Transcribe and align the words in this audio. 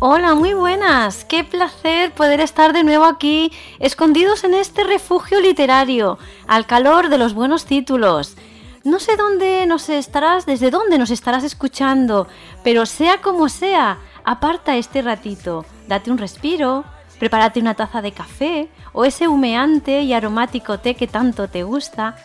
Hola, 0.00 0.34
muy 0.34 0.54
buenas. 0.54 1.24
Qué 1.24 1.44
placer 1.44 2.12
poder 2.12 2.40
estar 2.40 2.72
de 2.72 2.84
nuevo 2.84 3.04
aquí, 3.04 3.52
escondidos 3.78 4.44
en 4.44 4.54
este 4.54 4.82
refugio 4.82 5.40
literario, 5.40 6.18
al 6.46 6.66
calor 6.66 7.08
de 7.08 7.18
los 7.18 7.34
buenos 7.34 7.64
títulos. 7.66 8.36
No 8.82 8.98
sé 8.98 9.16
dónde 9.16 9.64
nos 9.66 9.88
estarás, 9.88 10.46
desde 10.46 10.70
dónde 10.70 10.98
nos 10.98 11.10
estarás 11.10 11.44
escuchando, 11.44 12.26
pero 12.64 12.86
sea 12.86 13.20
como 13.20 13.48
sea, 13.48 13.98
aparta 14.24 14.76
este 14.76 15.02
ratito, 15.02 15.64
date 15.86 16.10
un 16.10 16.18
respiro, 16.18 16.84
prepárate 17.20 17.60
una 17.60 17.74
taza 17.74 18.02
de 18.02 18.12
café 18.12 18.68
o 18.92 19.04
ese 19.04 19.28
humeante 19.28 20.02
y 20.02 20.12
aromático 20.12 20.80
té 20.80 20.96
que 20.96 21.06
tanto 21.06 21.46
te 21.46 21.62
gusta. 21.62 22.16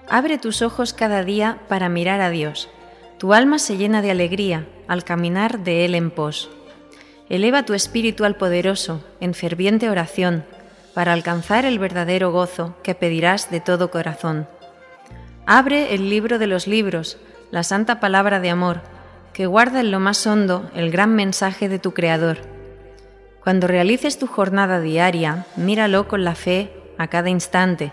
Abre 0.10 0.40
tus 0.40 0.64
ojos 0.64 0.94
cada 0.94 1.24
día 1.24 1.60
para 1.68 1.88
mirar 1.88 2.20
a 2.20 2.32
Dios. 2.32 2.68
Tu 3.20 3.36
alma 3.36 3.60
se 3.60 3.78
llena 3.78 4.02
de 4.02 4.10
alegría 4.10 4.68
al 4.88 5.04
caminar 5.04 5.60
de 5.60 5.86
Él 5.86 5.94
en 5.94 6.10
pos. 6.10 6.50
Eleva 7.30 7.64
tu 7.66 7.76
espíritu 7.76 8.26
al 8.26 8.38
poderoso 8.38 9.04
en 9.20 9.36
ferviente 9.36 9.88
oración 9.88 10.46
para 10.96 11.14
alcanzar 11.14 11.64
el 11.64 11.78
verdadero 11.78 12.32
gozo 12.32 12.76
que 12.82 12.96
pedirás 12.96 13.52
de 13.52 13.60
todo 13.60 13.92
corazón. 13.92 14.48
Abre 15.46 15.94
el 15.94 16.10
libro 16.10 16.40
de 16.40 16.48
los 16.48 16.66
libros, 16.66 17.20
la 17.52 17.64
santa 17.64 18.00
palabra 18.00 18.40
de 18.40 18.50
amor, 18.50 18.82
que 19.34 19.46
guarda 19.46 19.80
en 19.80 19.92
lo 19.92 20.00
más 20.00 20.26
hondo 20.28 20.70
el 20.76 20.92
gran 20.92 21.16
mensaje 21.16 21.70
de 21.70 21.80
tu 21.80 21.94
Creador 21.94 22.38
cuando 23.50 23.68
realices 23.68 24.20
tu 24.20 24.28
jornada 24.28 24.80
diaria, 24.82 25.46
míralo 25.56 26.08
con 26.08 26.24
la 26.24 26.36
fe 26.36 26.72
a 26.98 27.08
cada 27.08 27.30
instante 27.30 27.92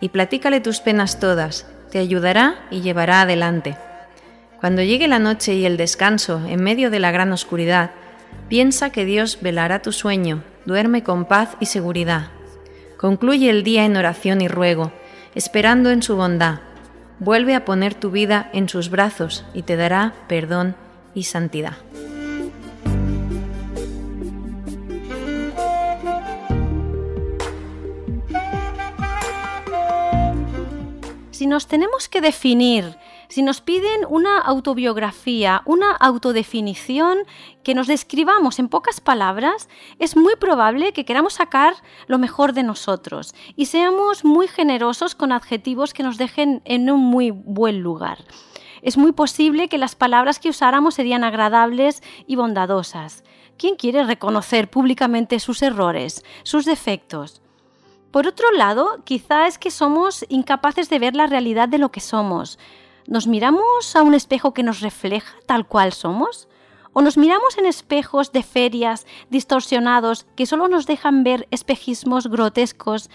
y 0.00 0.10
platícale 0.10 0.60
tus 0.60 0.80
penas 0.80 1.18
todas, 1.18 1.66
te 1.90 1.98
ayudará 1.98 2.66
y 2.70 2.80
llevará 2.80 3.22
adelante. 3.22 3.76
Cuando 4.60 4.82
llegue 4.82 5.08
la 5.08 5.18
noche 5.18 5.54
y 5.54 5.66
el 5.66 5.76
descanso 5.76 6.40
en 6.46 6.62
medio 6.62 6.90
de 6.90 7.00
la 7.00 7.10
gran 7.10 7.32
oscuridad, 7.32 7.90
piensa 8.48 8.90
que 8.90 9.04
Dios 9.04 9.38
velará 9.42 9.82
tu 9.82 9.92
sueño, 9.92 10.42
duerme 10.64 11.02
con 11.02 11.26
paz 11.26 11.56
y 11.60 11.66
seguridad. 11.66 12.28
Concluye 12.96 13.50
el 13.50 13.64
día 13.64 13.84
en 13.84 13.96
oración 13.96 14.40
y 14.40 14.48
ruego, 14.48 14.92
esperando 15.34 15.90
en 15.90 16.02
su 16.02 16.16
bondad. 16.16 16.60
Vuelve 17.18 17.54
a 17.54 17.64
poner 17.64 17.94
tu 17.94 18.10
vida 18.10 18.50
en 18.52 18.68
sus 18.68 18.90
brazos 18.90 19.44
y 19.54 19.62
te 19.62 19.76
dará 19.76 20.14
perdón 20.28 20.76
y 21.14 21.24
santidad. 21.24 21.74
si 31.36 31.46
nos 31.46 31.66
tenemos 31.66 32.08
que 32.08 32.20
definir, 32.20 32.96
si 33.28 33.42
nos 33.42 33.60
piden 33.60 34.06
una 34.08 34.38
autobiografía, 34.38 35.62
una 35.64 35.92
autodefinición, 35.92 37.18
que 37.62 37.74
nos 37.74 37.86
describamos 37.86 38.58
en 38.58 38.68
pocas 38.68 39.00
palabras, 39.00 39.68
es 39.98 40.16
muy 40.16 40.36
probable 40.36 40.92
que 40.92 41.04
queramos 41.04 41.34
sacar 41.34 41.74
lo 42.06 42.18
mejor 42.18 42.52
de 42.52 42.62
nosotros 42.62 43.34
y 43.56 43.66
seamos 43.66 44.24
muy 44.24 44.48
generosos 44.48 45.14
con 45.14 45.32
adjetivos 45.32 45.92
que 45.92 46.02
nos 46.02 46.18
dejen 46.18 46.62
en 46.64 46.90
un 46.90 47.00
muy 47.00 47.30
buen 47.30 47.80
lugar. 47.80 48.18
Es 48.82 48.96
muy 48.96 49.12
posible 49.12 49.68
que 49.68 49.78
las 49.78 49.96
palabras 49.96 50.38
que 50.38 50.50
usáramos 50.50 50.94
serían 50.94 51.24
agradables 51.24 52.02
y 52.26 52.36
bondadosas. 52.36 53.24
¿Quién 53.58 53.74
quiere 53.76 54.04
reconocer 54.04 54.70
públicamente 54.70 55.40
sus 55.40 55.62
errores, 55.62 56.24
sus 56.44 56.66
defectos? 56.66 57.42
Por 58.10 58.26
otro 58.26 58.50
lado, 58.52 59.02
quizá 59.04 59.46
es 59.46 59.58
que 59.58 59.70
somos 59.70 60.24
incapaces 60.28 60.88
de 60.88 60.98
ver 60.98 61.16
la 61.16 61.26
realidad 61.26 61.68
de 61.68 61.78
lo 61.78 61.90
que 61.90 62.00
somos. 62.00 62.58
¿Nos 63.08 63.28
miramos 63.28 63.94
a 63.94 64.02
un 64.02 64.14
espejo 64.14 64.52
que 64.52 64.64
nos 64.64 64.80
refleja 64.80 65.36
tal 65.46 65.66
cual 65.66 65.92
somos? 65.92 66.48
¿O 66.92 67.02
nos 67.02 67.16
miramos 67.16 67.56
en 67.58 67.66
espejos 67.66 68.32
de 68.32 68.42
ferias 68.42 69.06
distorsionados 69.30 70.26
que 70.34 70.46
solo 70.46 70.66
nos 70.66 70.86
dejan 70.86 71.22
ver 71.22 71.46
espejismos 71.50 72.26
grotescos 72.26 73.10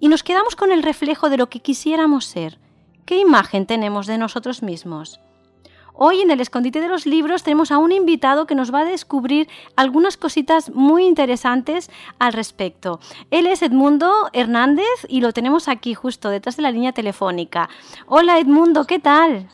y 0.00 0.08
nos 0.08 0.22
quedamos 0.22 0.56
con 0.56 0.72
el 0.72 0.82
reflejo 0.82 1.30
de 1.30 1.36
lo 1.36 1.48
que 1.48 1.60
quisiéramos 1.60 2.24
ser? 2.24 2.58
¿Qué 3.04 3.18
imagen 3.18 3.66
tenemos 3.66 4.06
de 4.06 4.18
nosotros 4.18 4.62
mismos? 4.62 5.20
Hoy 5.98 6.20
en 6.20 6.30
el 6.30 6.42
escondite 6.42 6.82
de 6.82 6.88
los 6.88 7.06
libros 7.06 7.42
tenemos 7.42 7.72
a 7.72 7.78
un 7.78 7.90
invitado 7.90 8.46
que 8.46 8.54
nos 8.54 8.72
va 8.72 8.80
a 8.80 8.84
descubrir 8.84 9.48
algunas 9.76 10.18
cositas 10.18 10.68
muy 10.68 11.06
interesantes 11.06 11.90
al 12.18 12.34
respecto. 12.34 13.00
Él 13.30 13.46
es 13.46 13.62
Edmundo 13.62 14.28
Hernández 14.34 14.84
y 15.08 15.22
lo 15.22 15.32
tenemos 15.32 15.68
aquí 15.68 15.94
justo 15.94 16.28
detrás 16.28 16.58
de 16.58 16.64
la 16.64 16.70
línea 16.70 16.92
telefónica. 16.92 17.70
Hola 18.06 18.38
Edmundo, 18.38 18.84
¿qué 18.84 18.98
tal? 18.98 19.48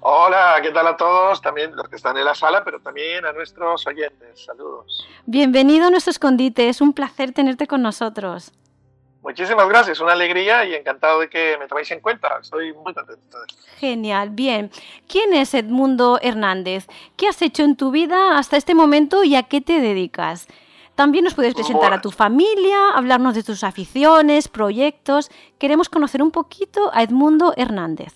Hola, 0.00 0.56
¿qué 0.62 0.70
tal 0.70 0.86
a 0.86 0.98
todos? 0.98 1.40
También 1.40 1.74
los 1.74 1.88
que 1.88 1.96
están 1.96 2.18
en 2.18 2.26
la 2.26 2.34
sala, 2.34 2.62
pero 2.62 2.78
también 2.80 3.24
a 3.24 3.32
nuestros 3.32 3.86
oyentes. 3.86 4.44
Saludos. 4.44 5.08
Bienvenido 5.24 5.86
a 5.86 5.90
nuestro 5.90 6.10
escondite, 6.10 6.68
es 6.68 6.82
un 6.82 6.92
placer 6.92 7.32
tenerte 7.32 7.66
con 7.66 7.80
nosotros. 7.80 8.52
Muchísimas 9.24 9.66
gracias, 9.68 10.00
una 10.00 10.12
alegría 10.12 10.66
y 10.66 10.74
encantado 10.74 11.20
de 11.20 11.30
que 11.30 11.56
me 11.58 11.66
toméis 11.66 11.90
en 11.90 12.00
cuenta. 12.00 12.38
Estoy 12.42 12.74
muy 12.74 12.92
contento. 12.92 13.38
Genial, 13.78 14.28
bien. 14.28 14.70
¿Quién 15.08 15.32
es 15.32 15.54
Edmundo 15.54 16.18
Hernández? 16.20 16.86
¿Qué 17.16 17.28
has 17.28 17.40
hecho 17.40 17.62
en 17.62 17.74
tu 17.74 17.90
vida 17.90 18.36
hasta 18.36 18.58
este 18.58 18.74
momento 18.74 19.24
y 19.24 19.34
a 19.34 19.44
qué 19.44 19.62
te 19.62 19.80
dedicas? 19.80 20.46
También 20.94 21.24
nos 21.24 21.32
puedes 21.32 21.54
presentar 21.54 21.94
a 21.94 22.02
tu 22.02 22.10
familia, 22.10 22.90
hablarnos 22.90 23.34
de 23.34 23.42
tus 23.42 23.64
aficiones, 23.64 24.48
proyectos. 24.48 25.30
Queremos 25.58 25.88
conocer 25.88 26.22
un 26.22 26.30
poquito 26.30 26.90
a 26.92 27.02
Edmundo 27.02 27.54
Hernández. 27.56 28.12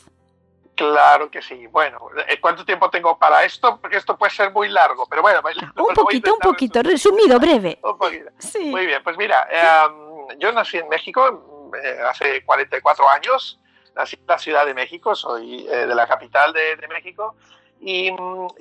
Claro 0.74 1.28
que 1.30 1.42
sí. 1.42 1.66
Bueno, 1.68 1.98
eh, 2.28 2.38
¿cuánto 2.38 2.64
tiempo 2.64 2.88
tengo 2.88 3.18
para 3.18 3.42
esto? 3.44 3.80
Porque 3.80 3.96
esto 3.96 4.16
puede 4.16 4.30
ser 4.30 4.52
muy 4.52 4.68
largo, 4.68 5.06
pero 5.08 5.22
bueno. 5.22 5.40
Un 5.76 5.94
poquito, 5.94 6.34
un 6.34 6.38
poquito, 6.38 6.82
resumido, 6.82 7.40
breve. 7.40 7.80
un 7.82 7.98
poquito. 7.98 8.30
Sí. 8.38 8.66
Muy 8.66 8.86
bien, 8.86 9.02
pues 9.02 9.16
mira, 9.16 9.48
em, 9.50 10.07
yo 10.38 10.52
nací 10.52 10.78
en 10.78 10.88
México 10.88 11.70
eh, 11.82 11.98
hace 12.08 12.44
44 12.44 13.08
años, 13.08 13.60
nací 13.94 14.16
en 14.16 14.26
la 14.26 14.38
Ciudad 14.38 14.66
de 14.66 14.74
México, 14.74 15.14
soy 15.14 15.66
eh, 15.68 15.86
de 15.86 15.94
la 15.94 16.06
capital 16.06 16.52
de, 16.52 16.88
México, 16.88 17.36
y, 17.80 18.10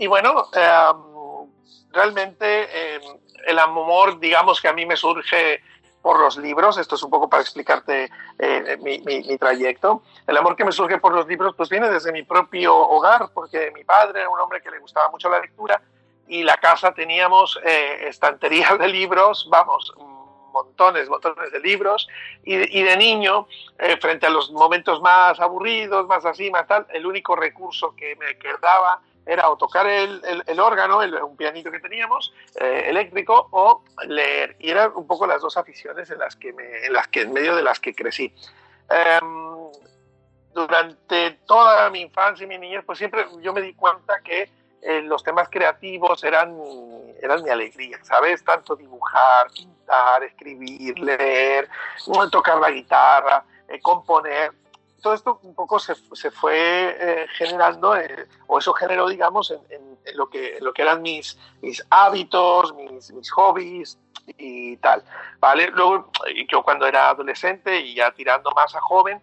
bueno, 0.08 0.48
em, 0.54 1.50
realmente 1.92 2.96
em, 2.96 3.02
el 3.48 3.60
amor, 3.60 4.20
digamos 4.20 4.62
que 4.62 4.68
a 4.68 4.74
mí 4.74 4.86
me 4.86 4.96
surge 4.96 5.62
por 6.02 6.20
los 6.20 6.38
libros, 6.38 6.78
esto 6.78 6.96
es 6.96 7.04
un 7.04 7.10
poco 7.10 7.28
para 7.30 7.42
explicarte 7.42 8.10
eh, 8.40 8.78
mi, 8.82 9.00
mi, 9.00 9.38
trayecto, 9.38 10.04
el 10.26 10.38
amor 10.38 10.56
que 10.56 10.64
me 10.64 10.72
surge 10.72 11.00
por 11.00 11.14
los 11.14 11.28
libros 11.28 11.54
pues 11.56 11.70
viene 11.70 11.90
desde 11.90 12.12
mi 12.12 12.24
propio 12.24 12.76
hogar, 12.76 13.30
porque 13.34 13.72
mi 13.72 13.84
padre 13.84 14.22
era 14.22 14.30
un 14.30 14.40
hombre 14.40 14.62
que 14.62 14.72
le 14.72 14.80
gustaba 14.80 15.10
mucho 15.10 15.30
la 15.30 15.40
lectura 15.40 15.82
y 16.28 16.44
la 16.44 16.58
casa 16.58 16.94
teníamos 16.94 17.60
eh, 17.64 18.08
estanterías 18.08 18.78
de 18.78 18.88
libros, 18.88 19.48
vamos, 19.50 19.94
montones, 20.52 21.10
montones 21.10 21.52
de 21.52 21.60
libros, 21.60 22.08
y, 22.44 22.56
de 22.56 22.98
niño, 22.98 23.48
eh, 23.80 23.98
frente 23.98 24.26
a 24.26 24.30
los 24.30 24.52
momentos 24.52 25.02
más 25.02 25.40
aburridos, 25.40 26.08
más 26.08 26.26
así, 26.26 26.50
más 26.50 26.68
tal, 26.68 26.86
el 26.94 27.06
único 27.06 27.36
recurso 27.36 27.96
que 27.96 28.16
me 28.16 28.38
quedaba 28.38 29.02
era 29.26 29.50
o 29.50 29.58
tocar 29.58 29.86
el, 29.88 30.22
el, 30.46 30.60
órgano, 30.60 31.02
el, 31.02 31.14
un 31.16 31.36
pianito 31.36 31.70
que 31.70 31.80
teníamos, 31.80 32.34
eh, 32.62 32.86
eléctrico, 32.88 33.50
o 33.52 33.84
leer. 34.08 34.56
Y 34.60 34.70
eran 34.70 34.94
un 34.96 35.06
poco 35.06 35.28
las 35.28 35.42
dos 35.42 35.58
aficiones 35.58 36.10
en 36.10 36.20
las 36.20 36.36
que, 36.36 36.50
en 36.50 36.94
las 36.94 37.08
que 37.10 37.22
en 37.22 37.34
medio 37.34 37.56
de 37.56 37.62
las 37.62 37.80
que 37.80 37.94
crecí. 37.94 38.34
Em, 38.90 39.70
durante 40.54 41.32
toda 41.46 41.90
mi 41.90 42.02
infancia 42.02 42.46
y 42.46 42.48
mi 42.48 42.58
niñez, 42.58 42.84
pues 42.86 42.98
siempre 42.98 43.26
yo 43.42 43.54
me 43.54 43.62
di 43.62 43.74
cuenta 43.74 44.22
que 44.24 44.50
eh, 44.82 45.02
los 45.02 45.24
temas 45.24 45.50
creativos 45.50 46.24
eran, 46.24 46.58
eran 47.22 47.44
mi 47.44 47.50
alegría, 47.50 48.00
¿sabes? 48.04 48.44
Tanto 48.44 48.76
dibujar, 48.76 49.52
pintar, 49.52 50.24
escribir, 50.24 51.00
leer, 51.00 51.70
tocar 52.32 52.58
la 52.60 52.70
guitarra, 52.70 53.44
eh, 53.68 53.80
componer 53.82 54.52
todo 55.02 55.14
esto 55.14 55.40
un 55.44 55.56
poco 55.56 55.80
se, 55.80 55.96
se 56.14 56.32
fue 56.32 56.98
eh, 57.00 57.28
generando, 57.38 57.96
eh, 57.96 58.28
o 58.48 58.58
eso 58.58 58.74
generó, 58.74 59.08
digamos, 59.08 59.52
en, 59.52 59.98
lo, 60.16 60.30
que, 60.30 60.58
lo 60.62 60.74
que 60.74 60.82
eran 60.82 61.02
mis, 61.02 61.38
mis 61.62 61.86
hábitos, 61.90 62.74
mis, 62.76 63.12
mis 63.12 63.32
hobbies 63.32 63.98
y 64.38 64.78
tal. 64.78 65.04
¿vale? 65.40 65.70
Luego, 65.72 66.12
yo 66.50 66.64
cuando 66.64 66.88
era 66.88 67.10
adolescente 67.10 67.80
y 67.80 67.96
ya 67.96 68.12
tirando 68.12 68.52
más 68.52 68.76
a 68.76 68.82
joven, 68.82 69.22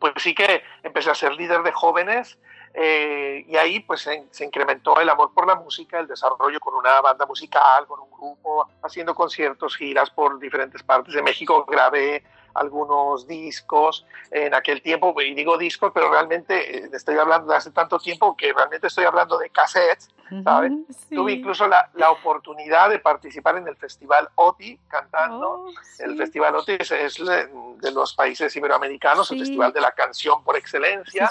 pues 0.00 0.14
sí 0.18 0.34
que 0.34 0.62
empecé 0.82 1.10
a 1.10 1.14
ser 1.14 1.32
líder 1.32 1.62
de 1.62 1.72
jóvenes 1.72 2.38
eh, 2.76 3.44
y 3.46 3.56
ahí 3.56 3.78
pues 3.80 4.00
se, 4.00 4.26
se, 4.32 4.44
incrementó 4.44 5.00
el 5.00 5.08
amor 5.08 5.32
por 5.32 5.46
la 5.46 5.54
música, 5.54 6.00
el 6.00 6.08
desarrollo 6.08 6.58
con 6.58 6.74
una 6.74 7.00
banda 7.00 7.24
musical, 7.24 7.86
con 7.86 8.00
un 8.00 8.10
grupo, 8.10 8.68
haciendo 8.82 9.14
conciertos, 9.14 9.76
giras 9.76 10.10
por 10.10 10.40
diferentes 10.40 10.82
partes 10.82 11.14
de 11.14 11.22
México. 11.22 11.64
Grabé 11.66 12.24
algunos 12.54 13.26
discos 13.26 14.06
en 14.30 14.54
aquel 14.54 14.82
tiempo, 14.82 15.14
y 15.20 15.34
digo 15.34 15.58
discos, 15.58 15.92
pero 15.92 16.10
realmente 16.10 16.78
eh, 16.78 16.90
estoy 16.92 17.16
hablando 17.16 17.50
de 17.50 17.56
hace 17.56 17.70
tanto 17.70 17.98
tiempo 17.98 18.36
que 18.36 18.52
realmente 18.52 18.86
estoy 18.86 19.04
hablando 19.04 19.38
de 19.38 19.50
cassettes, 19.50 20.10
¿sabes? 20.42 20.72
Tuve 21.10 21.32
incluso 21.32 21.68
la, 21.68 21.90
la, 21.94 22.10
oportunidad 22.10 22.90
de 22.90 22.98
participar 22.98 23.56
en 23.58 23.68
el 23.68 23.76
Festival 23.76 24.28
OTI 24.34 24.78
cantando. 24.88 25.50
Oh, 25.50 25.72
el 25.98 26.16
Festival 26.16 26.56
OTI 26.56 26.78
es, 26.80 27.18
de 27.18 27.92
los 27.92 28.14
países 28.14 28.54
iberoamericanos, 28.56 29.30
el 29.30 29.40
Festival 29.40 29.72
de 29.72 29.80
la 29.80 29.92
Canción 29.92 30.42
por 30.42 30.56
excelencia. 30.56 31.30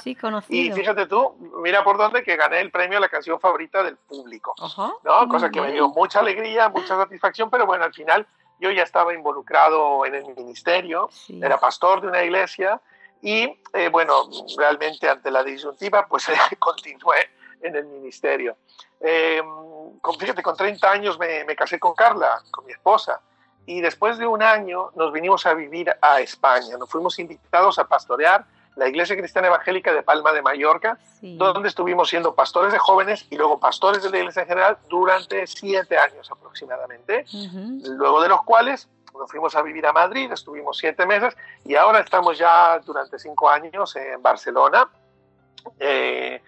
y 0.49 0.71
fíjate 0.71 1.07
tú, 1.07 1.35
mira 1.61 1.83
por 1.83 1.97
dónde 1.97 2.23
que 2.23 2.35
gané 2.35 2.61
el 2.61 2.71
premio 2.71 2.97
a 2.97 3.01
la 3.01 3.09
canción 3.09 3.39
favorita 3.39 3.83
del 3.83 3.97
público, 3.97 4.53
¿no? 5.03 5.27
Cosa 5.27 5.49
que 5.49 5.61
me 5.61 5.71
dio 5.71 5.89
mucha 5.89 6.19
alegría, 6.19 6.69
mucha 6.69 6.95
satisfacción, 6.95 7.49
pero 7.49 7.65
bueno, 7.65 7.83
al 7.83 7.93
final 7.93 8.27
yo 8.59 8.71
ya 8.71 8.83
estaba 8.83 9.13
involucrado 9.13 10.05
en 10.05 10.15
el 10.15 10.35
ministerio, 10.35 11.09
era 11.41 11.59
pastor 11.59 12.01
de 12.01 12.07
una 12.07 12.23
iglesia 12.23 12.79
y 13.21 13.59
eh, 13.73 13.89
bueno, 13.89 14.29
realmente 14.57 15.09
ante 15.09 15.31
la 15.31 15.43
disyuntiva 15.43 16.07
pues 16.07 16.27
continué 16.59 17.29
en 17.61 17.75
el 17.75 17.85
ministerio. 17.85 18.57
Eh, 18.99 19.41
con, 20.01 20.17
fíjate, 20.17 20.41
con 20.41 20.55
30 20.55 20.91
años 20.91 21.19
me, 21.19 21.43
me 21.45 21.55
casé 21.55 21.79
con 21.79 21.93
Carla, 21.93 22.41
con 22.51 22.65
mi 22.65 22.73
esposa, 22.73 23.21
y 23.65 23.81
después 23.81 24.17
de 24.17 24.27
un 24.27 24.43
año 24.43 24.91
nos 24.95 25.13
vinimos 25.13 25.45
a 25.45 25.53
vivir 25.53 25.93
a 26.01 26.19
España. 26.19 26.77
Nos 26.77 26.89
fuimos 26.89 27.17
invitados 27.19 27.79
a 27.79 27.87
pastorear 27.87 28.45
la 28.75 28.87
Iglesia 28.87 29.15
Cristiana 29.15 29.47
Evangélica 29.47 29.93
de 29.93 30.03
Palma 30.03 30.31
de 30.33 30.41
Mallorca, 30.41 30.97
donde 31.21 31.69
estuvimos 31.69 32.09
siendo 32.09 32.35
pastores 32.35 32.73
de 32.73 32.79
jóvenes 32.79 33.25
y 33.29 33.35
luego 33.35 33.59
pastores 33.59 34.03
de 34.03 34.09
la 34.09 34.17
Iglesia 34.19 34.43
en 34.43 34.47
general 34.47 34.77
durante 34.89 35.45
siete 35.47 35.97
años 35.97 36.29
aproximadamente, 36.31 37.25
luego 37.83 38.21
de 38.21 38.29
los 38.29 38.43
cuales 38.43 38.89
nos 39.13 39.29
fuimos 39.29 39.55
a 39.55 39.61
vivir 39.61 39.85
a 39.85 39.93
Madrid, 39.93 40.31
estuvimos 40.31 40.77
siete 40.77 41.05
meses 41.05 41.35
y 41.63 41.75
ahora 41.75 41.99
estamos 41.99 42.37
ya 42.37 42.79
durante 42.79 43.19
cinco 43.19 43.49
años 43.49 43.95
en 43.95 44.21
Barcelona. 44.21 44.89
Eh, 45.79 46.41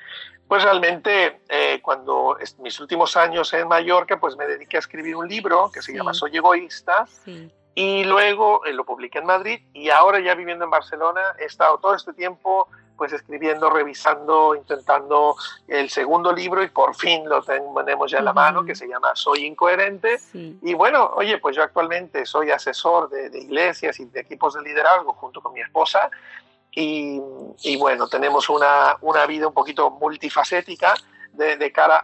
pues 0.47 0.63
realmente 0.63 1.41
eh, 1.47 1.79
cuando 1.81 2.37
mis 2.59 2.79
últimos 2.79 3.15
años 3.17 3.53
en 3.53 3.67
Mallorca, 3.67 4.19
pues 4.19 4.35
me 4.35 4.45
dediqué 4.45 4.77
a 4.77 4.79
escribir 4.79 5.15
un 5.15 5.27
libro 5.27 5.71
que 5.71 5.81
se 5.81 5.93
llama 5.93 6.13
Soy 6.13 6.37
egoísta. 6.37 7.05
Sí 7.23 7.51
y 7.75 8.05
luego 8.05 8.65
eh, 8.65 8.73
lo 8.73 8.85
publiqué 8.85 9.19
en 9.19 9.25
Madrid 9.25 9.59
y 9.73 9.89
ahora 9.89 10.19
ya 10.21 10.33
viviendo 10.33 10.63
en 10.63 10.71
Barcelona 10.71 11.21
he 11.37 11.45
estado 11.45 11.77
todo 11.77 11.93
este 11.93 12.13
tiempo 12.13 12.67
pues 12.97 13.11
escribiendo, 13.11 13.69
revisando, 13.69 14.55
intentando 14.55 15.35
el 15.67 15.89
segundo 15.89 16.31
libro 16.31 16.63
y 16.63 16.69
por 16.69 16.95
fin 16.95 17.27
lo 17.27 17.43
tenemos 17.43 18.09
ya 18.09 18.19
en 18.19 18.25
la 18.25 18.31
mano 18.31 18.63
que 18.63 18.73
se 18.73 18.87
llama 18.87 19.11
Soy 19.15 19.45
Incoherente. 19.45 20.17
Y 20.33 20.73
bueno, 20.75 21.11
oye, 21.15 21.37
pues 21.39 21.57
yo 21.57 21.63
actualmente 21.63 22.25
soy 22.25 22.51
asesor 22.51 23.09
de, 23.09 23.29
de, 23.29 23.39
iglesias 23.39 23.99
y 23.99 24.05
de 24.05 24.21
equipos 24.21 24.53
de 24.53 24.61
liderazgo 24.61 25.11
junto 25.11 25.41
con 25.41 25.51
mi 25.51 25.59
esposa 25.59 26.09
y, 26.71 27.21
y 27.63 27.77
bueno, 27.77 28.07
tenemos 28.07 28.49
una, 28.49 28.97
una 29.01 29.25
vida 29.25 29.47
un 29.47 29.53
poquito 29.53 29.89
multifacética 29.91 30.93
de, 31.31 31.71
cara 31.71 32.03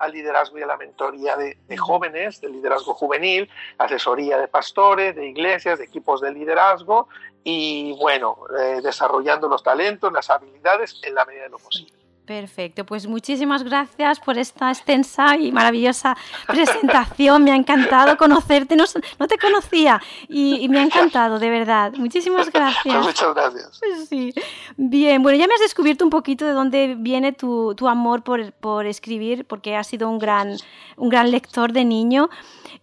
al 0.00 0.12
liderazgo 0.12 0.58
y 0.58 0.62
a 0.62 0.66
la 0.66 0.76
mentoría 0.76 1.36
de, 1.36 1.76
jóvenes, 1.76 2.40
de 2.40 2.48
liderazgo 2.48 2.94
juvenil, 2.94 3.48
asesoría 3.78 4.38
de 4.38 4.48
pastores, 4.48 5.14
de 5.14 5.28
iglesias, 5.28 5.78
de 5.78 5.84
equipos 5.84 6.20
de 6.20 6.32
liderazgo 6.32 7.08
y, 7.44 7.92
bueno, 7.98 8.38
eh, 8.58 8.80
desarrollando 8.82 9.48
los 9.48 9.62
talentos, 9.62 10.12
las 10.12 10.30
habilidades 10.30 11.00
en 11.02 11.14
la 11.14 11.24
medida 11.24 11.44
de 11.44 11.50
lo 11.50 11.58
posible. 11.58 11.99
Perfecto, 12.30 12.86
pues 12.86 13.08
muchísimas 13.08 13.64
gracias 13.64 14.20
por 14.20 14.38
esta 14.38 14.70
extensa 14.70 15.36
y 15.36 15.50
maravillosa 15.50 16.16
presentación. 16.46 17.42
Me 17.42 17.50
ha 17.50 17.56
encantado 17.56 18.16
conocerte, 18.16 18.76
no, 18.76 18.84
no 19.18 19.26
te 19.26 19.36
conocía 19.36 20.00
y, 20.28 20.68
me 20.68 20.78
ha 20.78 20.82
encantado, 20.84 21.40
de 21.40 21.50
verdad. 21.50 21.92
Muchísimas 21.96 22.52
gracias. 22.52 23.04
Muchas 23.04 23.34
gracias. 23.34 23.80
Sí. 24.08 24.32
Bien, 24.76 25.20
bueno, 25.24 25.36
ya 25.40 25.48
me 25.48 25.54
has 25.54 25.60
descubierto 25.60 26.04
un 26.04 26.10
poquito 26.10 26.44
de 26.44 26.52
dónde 26.52 26.94
viene 26.96 27.32
tu, 27.32 27.74
tu 27.74 27.88
amor 27.88 28.22
por, 28.22 28.52
por, 28.52 28.86
escribir, 28.86 29.44
porque 29.44 29.74
has 29.74 29.88
sido 29.88 30.08
un 30.08 30.20
gran, 30.20 30.56
un 30.98 31.08
gran 31.08 31.32
lector 31.32 31.72
de 31.72 31.84
niño. 31.84 32.30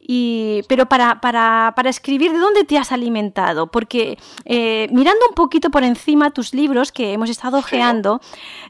Y, 0.10 0.62
pero 0.70 0.86
para, 0.86 1.20
para, 1.20 1.74
para, 1.76 1.90
escribir, 1.90 2.32
¿de 2.32 2.38
dónde 2.38 2.64
te 2.64 2.78
has 2.78 2.94
alimentado? 2.94 3.68
Porque 3.68 4.18
eh, 4.46 4.88
mirando 4.92 5.20
un 5.28 5.36
poquito 5.36 5.70
por 5.70 5.84
encima 5.84 6.32
tus 6.32 6.54
libros 6.54 6.94
que 6.94 7.12
hemos 7.12 7.30
estado 7.30 7.58
ojeando, 7.58 8.22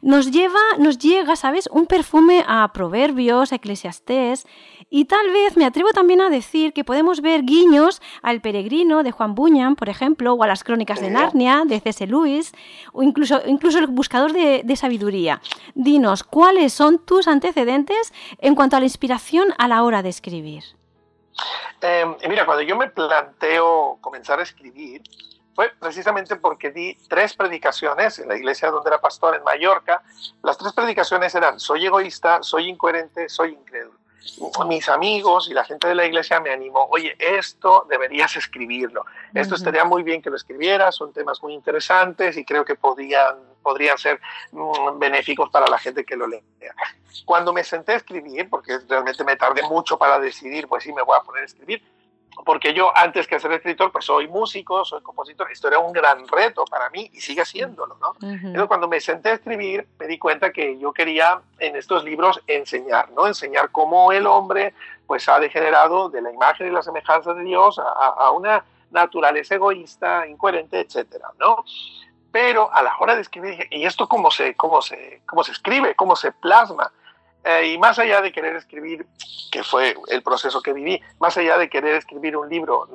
nos 0.02 0.32
lleva, 0.32 0.60
nos 0.78 0.98
llega, 0.98 1.36
¿sabes? 1.36 1.68
Un 1.72 1.86
perfume 1.86 2.44
a 2.48 2.72
Proverbios, 2.74 3.52
a 3.52 3.56
Eclesiastés, 3.56 4.46
y 4.90 5.06
tal 5.06 5.30
vez 5.32 5.58
me 5.58 5.66
atrevo 5.66 5.92
también 5.92 6.22
a 6.22 6.30
decir 6.30 6.74
que 6.74 6.84
podemos 6.84 7.22
ver 7.22 7.44
guiños 7.44 8.02
al 8.22 8.42
Peregrino 8.42 9.04
de 9.04 9.12
Juan 9.12 9.36
Bunyan, 9.36 9.76
por 9.76 9.90
ejemplo, 9.90 10.34
o 10.34 10.44
a 10.44 10.48
las 10.48 10.64
Crónicas 10.64 11.02
de 11.02 11.10
Narnia 11.10 11.64
de 11.66 11.80
C.S. 11.80 12.08
Lewis, 12.08 12.54
o 12.94 13.04
incluso, 13.04 13.42
incluso 13.46 13.80
el 13.80 13.88
Buscador 13.88 14.34
de, 14.34 14.62
de 14.64 14.76
Sabiduría. 14.76 15.42
Dinos, 15.76 16.24
¿cuáles 16.24 16.74
son 16.74 17.00
tus 17.00 17.28
antecedentes 17.28 18.14
en 18.40 18.56
cuanto 18.56 18.78
a 18.78 18.80
la 18.80 18.86
inspiración 18.86 19.54
a 19.58 19.68
la 19.68 19.84
hora 19.84 20.02
de 20.04 20.10
escribir? 20.10 20.64
Eh, 21.82 22.06
mira, 22.28 22.46
cuando 22.46 22.64
yo 22.64 22.76
me 22.76 22.90
planteo 22.90 23.98
comenzar 24.02 24.40
a 24.40 24.44
escribir, 24.44 25.04
fue 25.58 25.74
precisamente 25.80 26.36
porque 26.36 26.70
di 26.70 26.96
tres 27.10 27.34
predicaciones 27.34 28.20
en 28.20 28.28
la 28.28 28.38
iglesia 28.38 28.70
donde 28.70 28.92
era 28.92 29.02
pastor 29.02 29.36
en 29.36 29.44
Mallorca. 29.44 30.04
Las 30.44 30.56
tres 30.56 30.72
predicaciones 30.72 31.34
eran, 31.34 31.60
soy 31.60 31.84
egoísta, 31.84 32.44
soy 32.44 32.70
incoherente, 32.70 33.28
soy 33.28 33.54
incrédulo 33.54 33.98
mis 34.68 34.90
amigos 34.90 35.50
y 35.50 35.54
la 35.54 35.64
gente 35.64 35.88
de 35.88 35.96
la 35.96 36.06
iglesia 36.06 36.40
me 36.42 36.52
animó, 36.52 36.86
oye, 36.92 37.16
esto 37.18 37.88
deberías 37.90 38.36
escribirlo, 38.36 39.06
esto 39.34 39.56
estaría 39.56 39.86
muy 39.86 40.04
bien 40.04 40.22
que 40.22 40.30
lo 40.30 40.36
escribieras, 40.36 40.96
son 40.96 41.14
temas 41.14 41.42
muy 41.42 41.54
interesantes 41.54 42.36
y 42.36 42.44
creo 42.44 42.66
que 42.66 42.76
podrían, 42.76 43.38
podrían 43.64 43.98
ser 43.98 44.20
mm, 44.52 45.00
benéficos 45.00 45.50
para 45.50 45.68
la 45.68 45.78
gente 45.78 46.04
que 46.04 46.18
lo 46.18 46.28
lea. 46.28 46.42
Cuando 47.24 47.54
me 47.54 47.64
senté 47.64 47.94
a 47.94 47.96
escribir, 47.96 48.50
porque 48.50 48.80
realmente 48.88 49.24
me 49.24 49.38
tardé 49.38 49.64
mucho 49.64 49.98
para 49.98 50.20
decidir, 50.20 50.68
pues 50.68 50.84
sí, 50.84 50.92
me 50.92 51.04
voy 51.04 51.18
a 51.18 51.24
poner 51.24 51.44
a 51.44 51.46
escribir, 51.46 51.82
porque 52.46 52.74
yo 52.74 52.96
antes 52.96 53.28
que 53.28 53.40
ser 53.40 53.52
escritor, 53.52 53.92
pues 53.92 54.06
soy 54.06 54.28
músico, 54.28 54.86
soy 54.86 55.02
compositor, 55.02 55.52
esto 55.52 55.68
era 55.68 55.80
un 55.80 55.92
gran 55.92 56.28
reto 56.28 56.66
para 56.66 56.90
mí 56.90 57.10
y 57.14 57.22
sigue 57.22 57.46
siéndolo, 57.46 57.98
¿no? 58.00 58.14
Pero 58.20 58.68
cuando 58.68 58.88
me 58.88 59.00
senté 59.00 59.30
a 59.30 59.34
escribir, 59.34 59.88
me 60.00 60.08
di 60.08 60.18
cuenta 60.18 60.52
que 60.52 60.78
yo 60.78 60.94
quería 60.94 61.42
en 61.60 61.76
estos 61.76 62.04
libros 62.04 62.42
enseñar, 62.48 63.12
¿no? 63.12 63.28
Enseñar 63.28 63.70
cómo 63.72 64.12
el 64.12 64.28
hombre, 64.28 64.74
pues 65.06 65.28
ha 65.30 65.40
degenerado 65.40 66.10
de 66.10 66.22
la 66.22 66.32
imagen 66.32 66.68
y 66.68 66.72
la 66.72 66.82
semejanza 66.82 67.34
de 67.34 67.44
Dios 67.44 67.80
a, 67.80 67.84
a 67.84 68.32
una 68.32 68.64
naturaleza 68.92 69.56
egoísta, 69.56 70.28
incoherente, 70.28 70.80
etcétera, 70.80 71.30
¿no? 71.40 71.64
Pero 72.32 72.72
a 72.72 72.84
la 72.84 72.96
hora 73.00 73.16
de 73.16 73.22
escribir, 73.22 73.52
dije, 73.52 73.68
¿y 73.72 73.86
esto 73.86 74.08
cómo 74.08 74.32
se, 74.32 74.56
cómo 74.56 74.82
se, 74.82 75.22
cómo 75.26 75.44
se 75.44 75.54
escribe, 75.54 75.96
cómo 75.96 76.16
se 76.16 76.32
plasma? 76.32 76.92
Eh, 77.48 77.68
y 77.68 77.78
más 77.78 77.98
allá 77.98 78.22
de 78.22 78.34
querer 78.34 78.58
escribir, 78.58 79.08
que 79.50 79.64
fue 79.64 79.96
el 80.10 80.22
proceso 80.22 80.62
que 80.62 80.74
viví, 80.74 81.02
más 81.18 81.38
allá 81.38 81.58
de 81.58 81.70
querer 81.70 81.96
escribir 81.96 82.36
un 82.36 82.50
libro 82.50 82.88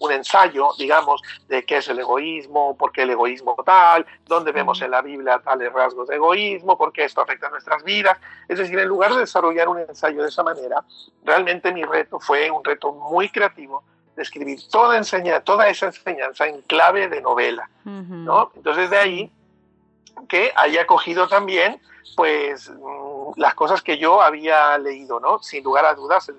un 0.00 0.10
ensayo, 0.10 0.70
digamos, 0.76 1.22
de 1.46 1.64
qué 1.64 1.76
es 1.76 1.88
el 1.88 2.00
egoísmo, 2.00 2.76
por 2.76 2.90
qué 2.90 3.02
el 3.02 3.10
egoísmo 3.10 3.56
tal, 3.64 4.04
dónde 4.26 4.50
vemos 4.50 4.82
en 4.82 4.90
la 4.90 5.00
Biblia 5.00 5.40
tales 5.44 5.72
rasgos 5.72 6.08
de 6.08 6.16
egoísmo, 6.16 6.76
por 6.76 6.92
qué 6.92 7.04
esto 7.04 7.20
afecta 7.20 7.46
a 7.46 7.50
nuestras 7.50 7.84
vidas. 7.84 8.18
Es 8.48 8.58
decir, 8.58 8.76
en 8.80 8.88
lugar 8.88 9.14
de 9.14 9.20
desarrollar 9.20 9.68
un 9.68 9.78
ensayo 9.78 10.22
de 10.22 10.28
esa 10.28 10.42
manera, 10.42 10.84
realmente 11.22 11.72
mi 11.72 11.84
reto 11.84 12.18
fue 12.18 12.50
un 12.50 12.64
reto 12.64 12.92
muy 12.92 13.28
creativo 13.28 13.84
de 14.16 14.22
escribir 14.22 14.58
toda, 14.70 14.96
enseña, 14.96 15.40
toda 15.40 15.68
esa 15.68 15.86
enseñanza 15.86 16.48
en 16.48 16.62
clave 16.62 17.08
de 17.08 17.20
novela. 17.20 17.70
¿no? 17.84 18.50
Entonces 18.56 18.90
de 18.90 18.98
ahí 18.98 19.32
que 20.28 20.52
haya 20.56 20.86
cogido 20.86 21.28
también 21.28 21.80
pues 22.16 22.70
mm, 22.70 23.32
las 23.36 23.54
cosas 23.54 23.82
que 23.82 23.98
yo 23.98 24.22
había 24.22 24.76
leído, 24.78 25.20
¿no? 25.20 25.42
Sin 25.42 25.64
lugar 25.64 25.84
a 25.84 25.94
dudas, 25.94 26.30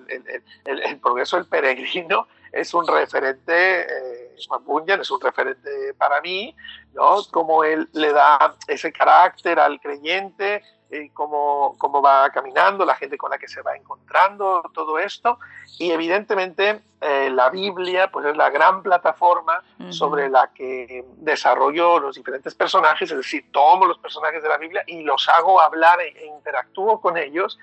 el, 0.64 0.98
progreso 1.00 1.36
del 1.36 1.46
peregrino 1.46 2.28
es 2.52 2.72
un 2.74 2.86
referente, 2.86 3.80
eh, 3.82 4.25
es 4.36 5.10
un 5.10 5.20
referente 5.20 5.94
para 5.94 6.20
mí, 6.20 6.54
¿no? 6.94 7.18
Como 7.30 7.64
él 7.64 7.88
le 7.92 8.12
da 8.12 8.54
ese 8.68 8.92
carácter 8.92 9.58
al 9.58 9.80
creyente, 9.80 10.62
eh, 10.90 11.10
cómo, 11.12 11.74
cómo, 11.78 12.00
va 12.00 12.30
caminando, 12.30 12.84
la 12.84 12.94
gente 12.94 13.18
con 13.18 13.30
la 13.30 13.38
que 13.38 13.48
se 13.48 13.62
va 13.62 13.74
encontrando, 13.74 14.62
todo 14.72 14.98
esto. 14.98 15.38
Y 15.78 15.90
evidentemente 15.90 16.82
eh, 17.00 17.30
la 17.30 17.50
Biblia 17.50 18.10
pues 18.10 18.26
es 18.26 18.36
la 18.36 18.50
gran 18.50 18.82
plataforma 18.82 19.62
sobre 19.90 20.28
la 20.28 20.50
que 20.54 21.04
desarrollo 21.16 21.98
los 21.98 22.16
diferentes 22.16 22.54
personajes, 22.54 23.10
es 23.10 23.16
decir, 23.16 23.50
tomo 23.50 23.86
los 23.86 23.98
personajes 23.98 24.42
de 24.42 24.48
la 24.48 24.58
Biblia 24.58 24.84
y 24.86 25.02
los 25.02 25.28
hago 25.28 25.60
hablar 25.60 26.00
e, 26.00 26.08
e 26.08 26.26
interactúo 26.26 27.00
con 27.00 27.16
ellos 27.16 27.58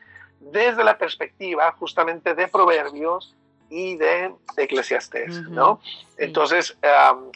desde 0.51 0.83
la 0.83 0.97
perspectiva 0.97 1.71
justamente 1.79 2.35
de 2.35 2.47
proverbios, 2.47 3.35
y 3.73 3.95
de 3.97 4.31
Eclesiastés, 4.55 5.49
¿no? 5.49 5.81
Entonces, 6.17 6.77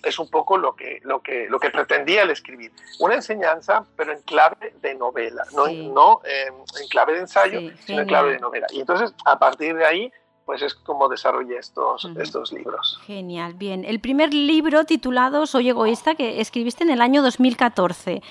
es 0.03 0.20
un 0.20 0.29
poco 0.29 0.56
lo 0.56 0.75
que, 0.75 1.00
lo, 1.03 1.20
que, 1.20 1.48
lo 1.50 1.60
que 1.60 1.72
pretendía 1.72 2.22
el 2.22 2.29
escribir. 2.29 2.72
Una 3.00 3.15
enseñanza, 3.15 3.84
pero 3.96 4.13
en 4.13 4.22
clave 4.22 4.75
de 4.84 4.94
novela, 4.94 5.44
no, 5.56 5.67
no 5.67 6.22
em, 6.24 6.53
en 6.79 6.88
clave 6.89 7.13
de 7.13 7.20
ensayo, 7.22 7.60
sino 7.84 8.01
en 8.01 8.08
clave 8.08 8.34
de 8.34 8.39
novela. 8.39 8.67
Y 8.70 8.82
entonces, 8.82 9.15
a 9.25 9.39
partir 9.39 9.75
de 9.75 9.86
ahí, 9.86 10.12
pues 10.48 10.62
es 10.62 10.74
como 10.75 11.10
desarrollé 11.10 11.58
estos, 11.58 12.10
estos 12.18 12.54
libros. 12.54 13.01
Genial, 13.06 13.54
bien. 13.54 13.84
El 13.84 14.00
primer 14.00 14.34
libro 14.34 14.86
titulado 14.86 15.46
Soy 15.46 15.68
egoísta 15.68 16.16
que 16.16 16.39
escribiste 16.39 16.86
en 16.86 16.89
el 16.89 17.01
año 17.01 17.22
2014. 17.22 18.22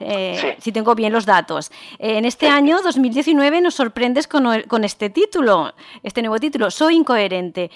Eh, 0.00 0.56
si 0.58 0.72
tengo 0.72 0.94
bien 0.94 1.12
los 1.12 1.26
datos. 1.26 1.70
en 1.98 2.24
este 2.24 2.48
año, 2.48 2.80
2019, 2.84 3.60
nos 3.60 3.74
sorprendes 3.74 4.26
con, 4.26 4.62
con, 4.62 4.84
este 4.84 5.10
título, 5.10 5.74
este 6.02 6.22
nuevo 6.22 6.38
título, 6.38 6.70
Soy 6.70 6.96
incoherente. 6.96 7.70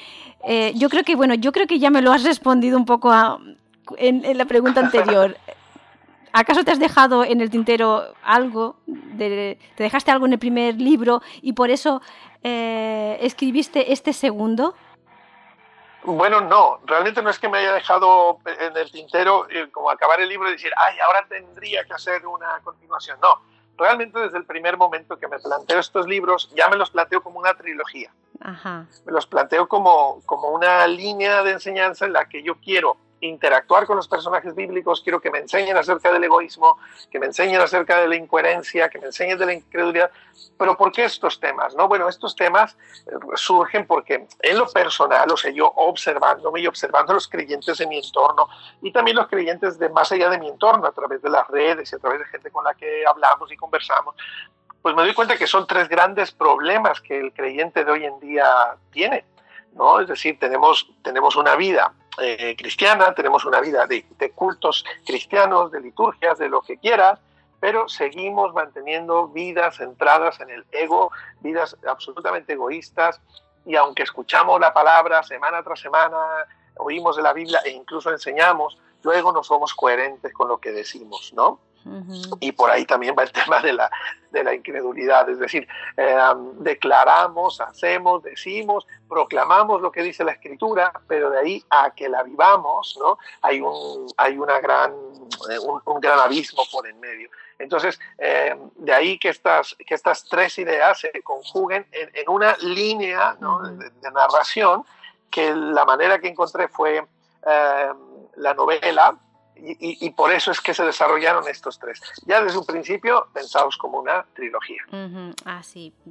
Eh, 0.45 0.73
yo 0.77 0.89
creo 0.89 1.05
que, 1.05 1.15
bueno, 1.15 1.35
yo 1.35 1.53
creo 1.53 1.67
que 1.67 1.79
ya 1.79 1.91
me 1.91 2.01
lo 2.01 2.11
has 2.11 2.25
respondido 2.25 2.79
un 2.79 2.87
poco 2.87 3.13
en, 3.99 4.39
la 4.39 4.47
pregunta 4.47 4.81
anterior. 4.81 5.37
¿Acaso 6.33 6.65
te 6.65 6.71
has 6.71 6.79
dejado 6.79 7.23
en 7.25 7.43
el 7.43 7.51
tintero 7.51 8.15
algo? 8.23 8.77
te 9.19 9.59
dejaste 9.77 10.11
algo 10.11 10.25
en 10.25 10.33
el 10.33 10.39
primer 10.39 10.81
libro 10.81 11.21
y 11.43 11.53
por 11.53 11.69
eso 11.69 12.01
eh, 12.43 13.19
escribiste 13.21 13.93
este 13.93 14.13
segundo? 14.13 14.75
Bueno, 16.03 16.41
no, 16.41 16.81
realmente 16.87 17.23
no 17.23 17.29
es 17.29 17.39
que 17.39 17.49
me 17.49 17.59
haya 17.59 17.75
dejado 17.75 18.39
en 18.47 18.77
el 18.77 18.91
tintero 18.91 19.47
eh, 19.51 19.71
como 19.71 19.91
acabar 19.91 20.21
el 20.21 20.29
libro 20.29 20.49
y 20.49 20.53
decir, 20.53 20.73
ay, 20.77 20.99
ahora 21.01 21.27
tendría 21.29 21.85
que 21.85 21.93
hacer 21.93 22.27
una 22.27 22.59
continuación. 22.65 23.19
No, 23.21 23.41
realmente 23.77 24.19
desde 24.19 24.39
el 24.39 24.47
primer 24.47 24.79
momento 24.79 25.19
que 25.19 25.29
me 25.29 25.39
planteo 25.39 25.79
estos 25.79 26.07
libros, 26.07 26.51
ya 26.55 26.69
me 26.69 26.77
los 26.77 26.91
planteo 26.91 27.23
como 27.23 27.39
una 27.39 27.55
trilogía. 27.55 28.13
Me 29.05 29.13
los 29.13 29.27
planteo 29.27 29.69
como, 29.69 30.23
como 30.25 30.49
una 30.49 30.87
línea 30.87 31.43
de 31.43 31.53
enseñanza 31.53 32.07
en 32.07 32.15
la 32.15 32.27
que 32.27 32.43
yo 32.43 32.59
quiero 32.59 32.97
interactuar 33.21 33.87
con 33.87 33.97
los 33.97 34.09
personajes 34.09 34.55
bíblicos, 34.55 35.01
quiero 35.03 35.21
que 35.21 35.31
me 35.31 35.39
enseñen 35.39 35.77
acerca 35.77 36.13
del 36.13 36.25
egoísmo, 36.25 36.79
que 37.11 37.19
me 37.19 37.27
enseñen 37.27 37.61
acerca 37.61 38.01
de 38.01 38.09
la 38.09 38.17
incoherencia, 38.17 38.89
que 38.89 38.99
me 38.99 39.07
enseñen 39.07 39.39
de 39.39 39.47
la 39.47 39.53
incredulidad. 39.55 40.11
Pero 40.59 40.77
¿por 40.77 40.93
qué 40.93 41.05
estos 41.05 41.39
temas? 41.39 41.75
No, 41.75 41.89
bueno, 41.89 42.09
estos 42.09 42.35
temas 42.35 42.77
eh, 43.07 43.13
surgen 43.35 43.87
porque 43.87 44.27
en 44.41 44.59
lo 44.59 44.67
personal, 44.69 45.31
o 45.31 45.37
sea, 45.37 45.51
yo 45.51 45.67
observándome 45.77 46.61
y 46.61 46.67
observando 46.67 47.13
a 47.13 47.15
los 47.15 47.29
creyentes 47.29 47.79
de 47.79 47.87
mi 47.87 47.99
entorno 47.99 48.49
y 48.83 48.93
también 48.93 49.17
los 49.17 49.29
creyentes 49.29 49.79
de 49.79 49.89
más 49.89 50.11
allá 50.13 50.31
de 50.31 50.39
mi 50.39 50.49
entorno, 50.49 50.87
a 50.87 50.93
través 50.93 51.23
de 51.23 51.31
las 51.31 51.47
redes 51.49 51.93
y 51.93 51.97
a 51.97 51.99
través 51.99 52.21
de 52.21 52.27
gente 52.27 52.51
con 52.51 52.65
la 52.65 52.75
que 52.75 53.05
hablamos 53.07 53.53
y 53.53 53.57
conversamos, 53.57 54.15
pues 54.83 54.95
me 54.95 55.03
doy 55.03 55.15
cuenta 55.15 55.37
que 55.37 55.47
son 55.47 55.67
tres 55.67 55.89
grandes 55.89 56.33
problemas 56.33 57.01
que 57.01 57.19
el 57.19 57.33
creyente 57.33 57.85
de 57.85 57.93
hoy 57.93 58.05
en 58.05 58.19
día 58.21 58.47
tiene. 58.91 59.25
¿no? 59.75 60.01
Es 60.01 60.09
decir, 60.09 60.39
tenemos, 60.39 60.91
tenemos 61.03 61.37
una 61.37 61.55
vida 61.55 61.93
eh, 62.21 62.55
cristiana, 62.57 63.15
tenemos 63.15 63.45
una 63.45 63.61
vida 63.61 63.87
de, 63.87 64.05
cultos 64.35 64.85
cristianos, 65.07 65.71
de 65.71 65.81
liturgias, 65.81 66.39
de 66.39 66.49
lo 66.49 66.61
que 66.63 66.79
quieras, 66.79 67.19
pero 67.61 67.89
seguimos 67.89 68.55
manteniendo 68.55 69.29
vidas 69.29 69.77
centradas 69.77 70.41
en 70.41 70.51
el 70.51 70.65
ego, 70.73 71.11
vidas 71.41 71.77
absolutamente 71.87 72.55
egoístas, 72.55 73.21
y 73.67 73.77
aunque 73.77 74.03
escuchamos 74.03 74.61
la 74.61 74.73
palabra 74.73 75.23
semana 75.23 75.63
tras 75.63 75.81
semana, 75.81 76.17
oímos 76.77 77.17
de 77.17 77.23
la 77.23 77.33
Biblia 77.33 77.61
e 77.65 77.71
incluso 77.71 78.11
enseñamos, 78.11 78.79
luego 79.03 79.33
no 79.33 79.43
somos 79.43 79.75
coherentes 79.75 80.33
con 80.33 80.49
lo 80.49 80.59
que 80.59 80.73
decimos, 80.73 81.33
¿no? 81.35 81.61
Y 82.41 82.53
por 82.53 82.71
ahí 82.71 82.85
también 82.85 83.15
va 83.19 83.23
el 83.23 83.33
tema 83.33 83.61
de 83.61 83.73
la, 83.73 83.91
de 84.31 84.45
la 84.45 84.55
incredulidad, 84.55 85.29
es 85.29 85.39
decir, 85.39 85.67
eh, 85.97 86.19
declaramos, 86.59 87.61
hacemos, 87.61 88.23
decimos, 88.23 88.87
proclamamos 89.09 89.81
lo 89.81 89.91
que 89.91 90.03
dice 90.03 90.25
la 90.25 90.33
escritura, 90.33 90.93
pero 91.09 91.31
de 91.31 91.39
ahí 91.39 91.65
a 91.71 91.91
que 91.91 92.09
la 92.09 92.23
vivamos, 92.23 92.97
¿no? 93.01 93.19
Hay 93.43 93.61
un, 93.61 94.07
hay 94.17 94.39
una 94.39 94.61
gran, 94.61 94.93
eh, 95.51 95.59
un, 95.59 96.01
gran 96.01 96.19
abismo 96.19 96.63
por 96.71 96.87
en 96.87 96.99
medio. 97.01 97.31
Entonces, 97.59 97.99
eh, 98.19 98.57
de 98.77 98.93
ahí 98.93 99.19
que 99.19 99.31
estas, 99.31 99.77
que 99.87 99.95
estas 99.95 100.25
tres 100.25 100.59
ideas 100.59 101.01
se 101.01 101.23
conjuguen 101.23 101.87
en, 101.93 102.11
en 102.15 102.29
una 102.29 102.57
línea 102.59 103.37
de, 103.39 103.91
de, 103.91 104.11
narración 104.11 104.85
que 105.31 105.55
la 105.55 105.85
manera 105.85 106.19
que 106.19 106.29
encontré 106.29 106.69
fue 106.69 107.05
la 108.37 108.55
novela, 108.55 109.17
y, 109.63 110.11
por 110.11 110.33
eso 110.33 110.51
es 110.51 110.61
que 110.61 110.75
se 110.75 110.85
desarrollaron 110.85 111.47
estos 111.49 111.79
tres. 111.79 112.01
Ya 112.27 112.43
desde 112.43 112.59
un 112.59 112.67
principio 112.67 113.29
pensados 113.33 113.77
como 113.77 114.01
una 114.01 114.25
trilogía. 114.35 114.83
Así. 115.45 115.93
Ah, 116.07 116.11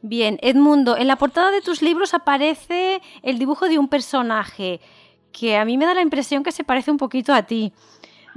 Bien, 0.00 0.38
Edmundo, 0.42 0.96
en 0.96 1.08
la 1.08 1.16
portada 1.16 1.50
de 1.50 1.60
tus 1.60 1.82
libros 1.82 2.14
aparece 2.14 3.02
el 3.22 3.38
dibujo 3.38 3.68
de 3.68 3.78
un 3.78 3.88
personaje 3.88 4.80
que 5.32 5.56
a 5.56 5.64
mí 5.64 5.76
me 5.76 5.86
da 5.86 5.94
la 5.94 6.02
impresión 6.02 6.42
que 6.42 6.52
se 6.52 6.64
parece 6.64 6.90
un 6.90 6.98
poquito 6.98 7.34
a 7.34 7.42
ti. 7.42 7.72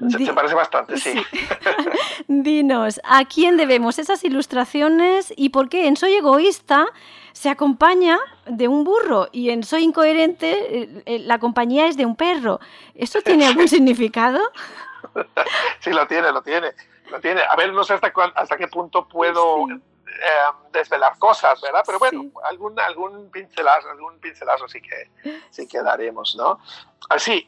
Se, 0.09 0.33
parece 0.33 0.55
bastante, 0.55 0.97
sí. 0.97 1.21
Dinos, 2.27 2.99
¿a 3.03 3.25
quién 3.25 3.57
debemos 3.57 3.99
esas 3.99 4.23
ilustraciones 4.23 5.31
y 5.37 5.49
por 5.49 5.69
qué 5.69 5.87
en 5.87 5.95
Soy 5.95 6.13
egoísta 6.13 6.87
se 7.33 7.49
acompaña 7.49 8.19
de 8.45 8.67
un 8.67 8.83
burro 8.83 9.27
y 9.31 9.49
en 9.49 9.63
Soy 9.63 9.83
incoherente 9.83 10.51
eh, 10.51 11.03
eh, 11.05 11.19
la 11.19 11.39
compañía 11.39 11.87
es 11.87 11.97
de 11.97 12.05
un 12.05 12.15
perro? 12.15 12.59
¿Esto 12.95 13.21
tiene 13.23 13.45
algún 13.45 13.67
significado? 13.67 14.39
Sí, 15.79 15.91
lo 15.91 16.07
tiene, 16.07 16.31
lo 16.31 16.41
tiene. 16.41 16.71
Lo 17.09 17.19
tiene. 17.19 17.41
A 17.41 17.55
ver, 17.55 17.73
no 17.73 17.83
sé 17.83 17.93
hasta, 17.93 18.13
hasta 18.35 18.57
qué 18.57 18.67
punto 18.67 19.07
puedo 19.07 19.67
eh, 19.69 19.79
desvelar 20.71 21.17
cosas, 21.19 21.59
¿verdad? 21.59 21.81
Pero 21.85 21.99
bueno, 21.99 22.23
algún, 22.43 22.79
algún, 22.79 23.29
pincelazo, 23.31 23.89
algún 23.89 24.19
pincelazo 24.19 24.67
sí 24.67 24.81
que, 24.81 25.11
sí 25.49 25.67
que 25.67 25.81
daremos, 25.81 26.35
¿no? 26.37 26.59
Así, 27.09 27.45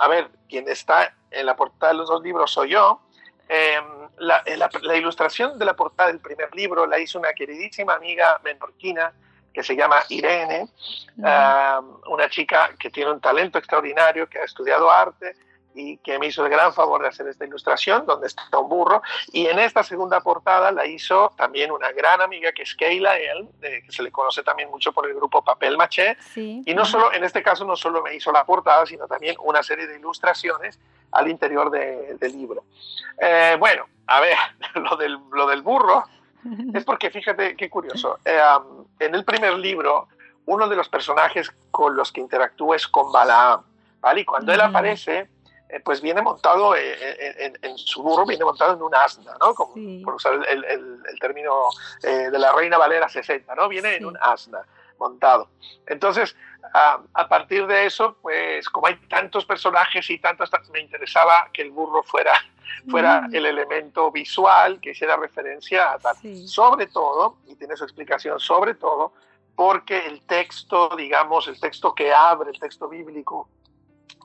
a 0.00 0.08
ver, 0.08 0.30
quien 0.48 0.68
está 0.68 1.14
en 1.30 1.46
la 1.46 1.56
portada 1.56 1.92
de 1.92 1.98
los 1.98 2.08
dos 2.08 2.22
libros 2.22 2.50
soy 2.50 2.70
yo. 2.70 3.00
Em, 3.48 4.07
la, 4.20 4.42
la, 4.82 4.96
ilustración 4.96 5.58
de 5.58 5.64
la 5.64 5.74
portada 5.74 6.08
del 6.08 6.20
primer 6.20 6.54
libro 6.54 6.86
la 6.86 6.98
hizo 6.98 7.18
una 7.18 7.32
queridísima 7.32 7.94
amiga 7.94 8.40
menorquina 8.44 9.12
que 9.52 9.62
se 9.62 9.74
llama 9.74 9.96
Irene, 10.08 10.68
una 11.16 12.28
chica 12.30 12.70
que 12.78 12.90
tiene 12.90 13.10
un 13.10 13.20
talento 13.20 13.58
extraordinario, 13.58 14.28
que 14.28 14.38
ha 14.38 14.44
estudiado 14.44 14.90
arte 14.90 15.34
y 15.78 15.96
que 15.98 16.18
me 16.18 16.26
hizo 16.26 16.44
el 16.44 16.50
gran 16.50 16.74
favor 16.74 17.00
de 17.02 17.08
hacer 17.08 17.28
esta 17.28 17.44
ilustración, 17.44 18.04
donde 18.04 18.26
está 18.26 18.58
un 18.58 18.68
burro. 18.68 19.00
Y 19.32 19.46
en 19.46 19.60
esta 19.60 19.84
segunda 19.84 20.20
portada 20.20 20.72
la 20.72 20.84
hizo 20.86 21.32
también 21.36 21.70
una 21.70 21.92
gran 21.92 22.20
amiga 22.20 22.50
que 22.50 22.62
es 22.62 22.74
Keila 22.74 23.16
El, 23.16 23.48
que 23.60 23.84
se 23.88 24.02
le 24.02 24.10
conoce 24.10 24.42
también 24.42 24.70
mucho 24.70 24.92
por 24.92 25.06
el 25.06 25.14
grupo 25.14 25.42
Papel 25.42 25.76
Maché. 25.76 26.16
Y 26.34 26.74
no 26.74 26.84
solo, 26.84 27.12
en 27.12 27.22
este 27.22 27.44
caso 27.44 27.64
no 27.64 27.76
solo 27.76 28.02
me 28.02 28.14
hizo 28.14 28.32
la 28.32 28.44
portada, 28.44 28.84
sino 28.86 29.06
también 29.06 29.36
una 29.40 29.62
serie 29.62 29.86
de 29.86 29.96
ilustraciones 29.96 30.80
al 31.12 31.28
interior 31.28 31.70
del 31.70 32.32
libro. 32.32 32.64
Eh, 33.20 33.56
bueno, 33.58 33.86
a 34.08 34.20
ver, 34.20 34.36
lo 34.74 34.96
del, 34.96 35.16
lo 35.32 35.46
del 35.46 35.62
burro 35.62 36.04
es 36.74 36.84
porque 36.84 37.10
fíjate 37.10 37.56
qué 37.56 37.70
curioso. 37.70 38.18
Eh, 38.24 38.40
en 38.98 39.14
el 39.14 39.24
primer 39.24 39.54
libro, 39.54 40.08
uno 40.46 40.68
de 40.68 40.74
los 40.74 40.88
personajes 40.88 41.52
con 41.70 41.94
los 41.94 42.10
que 42.10 42.20
interactúa 42.20 42.74
es 42.74 42.88
con 42.88 43.12
Balaam. 43.12 43.62
¿vale? 44.00 44.20
Y 44.22 44.24
cuando 44.24 44.52
él 44.52 44.60
aparece, 44.60 45.28
eh, 45.68 45.80
pues 45.80 46.00
viene 46.00 46.22
montado 46.22 46.74
eh, 46.74 47.52
en, 47.60 47.76
su 47.76 48.02
burro, 48.02 48.24
viene 48.24 48.44
montado 48.44 48.74
en 48.74 48.82
un 48.82 48.94
asna, 48.94 49.36
¿no? 49.38 49.54
Como, 49.54 49.74
Por 50.02 50.14
usar 50.14 50.34
el, 50.48 50.64
el, 50.64 51.18
término 51.20 51.68
eh, 52.02 52.30
de 52.30 52.38
la 52.38 52.52
Reina 52.52 52.78
Valera 52.78 53.08
60, 53.08 53.54
¿no? 53.54 53.68
Viene 53.68 53.96
en 53.96 54.06
un 54.06 54.16
asna 54.20 54.64
montado. 54.98 55.50
Entonces, 55.86 56.34
a 56.72 57.28
partir 57.28 57.66
de 57.66 57.86
eso, 57.86 58.16
pues 58.20 58.68
como 58.68 58.88
hay 58.88 58.96
tantos 59.08 59.44
personajes 59.44 60.08
y 60.10 60.18
tantas, 60.18 60.50
me 60.70 60.80
interesaba 60.80 61.48
que 61.52 61.62
el 61.62 61.70
burro 61.70 62.02
fuera, 62.02 62.32
fuera 62.90 63.22
mm. 63.22 63.34
el 63.34 63.46
elemento 63.46 64.10
visual 64.10 64.80
que 64.80 64.90
hiciera 64.90 65.16
referencia 65.16 65.92
a 65.92 65.98
tal. 65.98 66.16
Sobre 66.46 66.86
todo, 66.86 67.36
y 67.46 67.54
tiene 67.56 67.76
su 67.76 67.84
explicación, 67.84 68.40
sobre 68.40 68.74
todo, 68.74 69.12
porque 69.54 70.06
el 70.06 70.22
texto, 70.22 70.90
digamos, 70.96 71.46
el 71.46 71.60
texto 71.60 71.94
que 71.94 72.12
abre, 72.12 72.50
el 72.50 72.58
texto 72.58 72.88
bíblico 72.88 73.48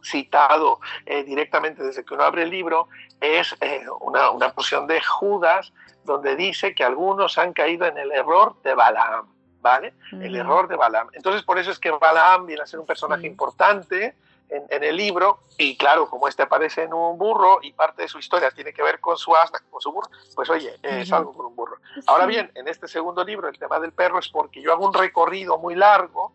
citado 0.04 0.80
eh, 1.06 1.24
directamente 1.24 1.84
desde 1.84 2.04
que 2.04 2.14
uno 2.14 2.24
abre 2.24 2.44
el 2.44 2.50
libro, 2.50 2.88
es 3.22 3.56
eh, 3.62 3.86
una, 4.02 4.30
una 4.32 4.52
porción 4.52 4.88
de 4.88 5.02
Judas 5.02 5.74
donde 6.04 6.36
dice 6.36 6.76
que 6.76 6.84
algunos 6.84 7.38
han 7.38 7.54
caído 7.54 7.86
en 7.86 7.98
el 7.98 8.12
error 8.12 8.62
de 8.64 8.74
Balaam. 8.74 9.34
¿vale? 9.64 9.94
El 10.12 10.36
error 10.36 10.68
de 10.68 10.76
Balaam. 10.76 11.08
Entonces, 11.14 11.42
por 11.42 11.58
eso 11.58 11.72
es 11.72 11.80
que 11.80 11.90
Balaam 11.90 12.46
viene 12.46 12.62
a 12.62 12.68
ser 12.68 12.80
un 12.80 12.86
personaje 12.86 13.26
importante 13.26 14.14
en, 14.50 14.84
el 14.84 14.96
libro, 14.96 15.40
y 15.58 15.76
claro, 15.78 16.08
como 16.08 16.28
este 16.28 16.44
aparece 16.44 16.84
en 16.84 16.94
un 16.94 17.18
burro 17.18 17.58
y 17.64 17.74
parte 17.74 18.04
de 18.04 18.08
su 18.08 18.20
historia 18.20 18.52
tiene 18.52 18.72
que 18.72 18.84
ver 18.84 19.00
con 19.00 19.18
su 19.18 19.36
asna, 19.36 19.60
con 19.72 19.82
su 19.82 19.92
burro, 19.92 20.10
pues 20.36 20.48
oye, 20.50 20.78
es 20.84 21.12
algo 21.12 21.34
con 21.34 21.48
un 21.48 21.56
burro. 21.56 21.78
Ahora 22.06 22.28
bien, 22.28 22.52
en 22.54 22.68
este 22.68 22.88
segundo 22.88 23.24
libro, 23.24 23.48
el 23.48 23.58
tema 23.58 23.80
del 23.80 23.94
perro 23.94 24.20
es 24.20 24.30
porque 24.30 24.62
yo 24.62 24.72
hago 24.72 24.86
un 24.86 24.94
recorrido 24.94 25.58
muy 25.58 25.74
largo, 25.74 26.34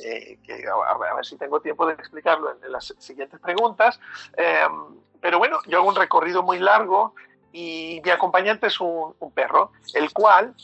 eh, 0.00 0.38
que 0.42 0.64
a, 0.66 1.14
ver 1.14 1.24
si 1.24 1.36
tengo 1.36 1.60
tiempo 1.60 1.86
de 1.86 1.94
explicarlo 1.94 2.56
en, 2.62 2.72
las 2.72 2.94
siguientes 2.98 3.38
preguntas, 3.40 4.00
em, 4.36 5.00
pero 5.20 5.38
bueno, 5.38 5.58
yo 5.66 5.78
hago 5.78 5.88
un 5.88 5.96
recorrido 5.96 6.42
muy 6.42 6.58
largo 6.58 7.14
y 7.52 8.00
mi 8.04 8.10
acompañante 8.10 8.66
es 8.66 8.80
un, 8.80 9.14
un 9.18 9.32
perro, 9.32 9.72
el 9.94 10.12
cual 10.12 10.54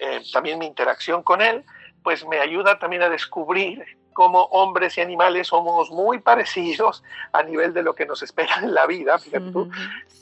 eh, 0.00 0.22
también 0.32 0.58
mi 0.58 0.66
interacción 0.66 1.22
con 1.22 1.40
él, 1.40 1.64
pues 2.02 2.26
me 2.26 2.40
ayuda 2.40 2.78
también 2.78 3.02
a 3.02 3.08
descubrir 3.08 3.84
cómo 4.12 4.44
hombres 4.46 4.98
y 4.98 5.00
animales 5.00 5.46
somos 5.46 5.90
muy 5.90 6.18
parecidos 6.18 7.04
a 7.32 7.42
nivel 7.42 7.72
de 7.72 7.82
lo 7.82 7.94
que 7.94 8.04
nos 8.04 8.22
espera 8.22 8.56
en 8.62 8.74
la 8.74 8.86
vida, 8.86 9.18
fíjate 9.18 9.52
tú, 9.52 9.70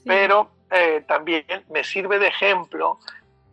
pero 0.05 0.51
eh, 0.71 1.05
también 1.09 1.47
me 1.71 1.83
sirve 1.83 2.19
de 2.19 2.29
ejemplo 2.29 2.99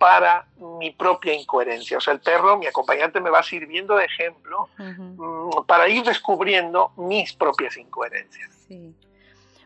para 0.04 0.46
mi 0.58 0.92
propia 0.92 1.34
incoherencia. 1.34 1.98
O 1.98 2.02
sea, 2.02 2.14
el 2.14 2.20
perro, 2.20 2.58
mi 2.58 2.68
acompañante, 2.68 3.22
me 3.22 3.30
va 3.30 3.42
sirviendo 3.42 3.96
de 3.96 4.04
ejemplo 4.04 4.68
mm, 4.78 5.64
para 5.66 5.88
ir 5.88 6.04
descubriendo 6.04 6.92
mis 6.98 7.32
propias 7.32 7.78
incoherencias. 7.78 8.68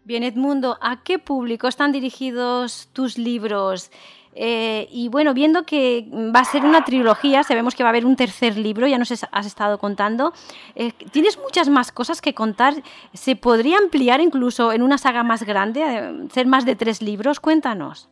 Bien, 0.03 0.22
Edmundo, 0.22 0.77
¿a 0.79 1.01
qué 1.03 1.17
público 1.17 1.67
están 1.67 1.91
dirigidos 1.91 2.88
tus 2.94 3.17
libros? 3.17 3.89
Eh, 4.36 4.88
y 4.91 5.10
bueno, 5.10 5.34
viendo 5.34 5.63
que 5.63 6.08
va 6.12 6.41
a 6.41 6.46
ser 6.46 6.63
una 6.63 6.86
trilogía, 6.86 7.41
sabemos 7.41 7.74
que 7.74 7.82
va 7.82 7.89
a 7.89 7.94
haber 7.94 8.06
un 8.06 8.15
tercer 8.15 8.58
libro, 8.58 8.86
ya 8.86 9.00
nos 9.00 9.12
has 9.12 9.46
estado 9.48 9.79
contando. 9.79 10.34
Eh, 10.75 10.91
tienes 11.12 11.39
muchas 11.39 11.67
más 11.67 11.91
cosas 11.91 12.22
que 12.22 12.36
contar. 12.36 12.75
¿Se 13.15 13.36
podría 13.36 13.79
ampliar 13.79 14.22
incluso 14.22 14.72
en 14.72 14.84
una 14.84 15.00
saga 15.00 15.24
más 15.24 15.41
grande, 15.41 15.82
eh, 15.82 16.27
ser 16.32 16.46
más 16.46 16.63
de 16.63 16.75
tres 16.75 17.01
libros? 17.01 17.39
Cuéntanos. 17.39 18.12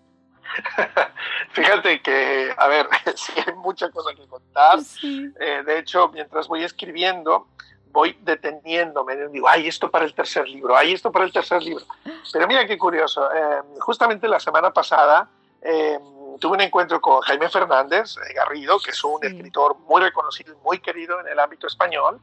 Fíjate 1.51 2.01
que, 2.01 2.53
a 2.57 2.67
ver, 2.67 2.87
sí 3.15 3.33
hay 3.45 3.53
muchas 3.53 3.91
cosas 3.91 4.15
que 4.15 4.27
contar. 4.27 4.79
de 4.79 5.79
hecho, 5.79 6.09
mientras 6.09 6.47
voy 6.47 6.63
escribiendo, 6.63 7.47
voy 7.91 8.17
deteniéndome, 8.21 9.15
digo, 9.29 9.47
ay, 9.47 9.67
esto 9.67 9.89
para 9.89 10.05
el 10.05 10.13
tercer 10.13 10.47
libro, 10.47 10.75
ay, 10.75 10.93
esto 10.93 11.11
para 11.11 11.25
el 11.25 11.31
tercer 11.31 11.63
libro. 11.63 11.85
Pero 12.31 12.47
mira 12.47 12.67
qué 12.67 12.77
curioso, 12.77 13.27
justamente 13.79 14.27
la 14.27 14.39
semana 14.39 14.71
pasada 14.71 15.29
tuve 16.39 16.53
un 16.53 16.61
encuentro 16.61 17.01
con 17.01 17.21
Jaime 17.21 17.49
Fernández 17.49 18.15
eh, 18.17 18.33
Garrido, 18.33 18.79
que 18.79 18.91
es 18.91 19.03
un 19.03 19.23
escritor 19.23 19.77
muy 19.79 20.01
reconocido 20.01 20.53
y 20.53 20.57
muy 20.63 20.79
querido 20.79 21.19
en 21.19 21.27
el 21.27 21.39
ámbito 21.39 21.67
español. 21.67 22.19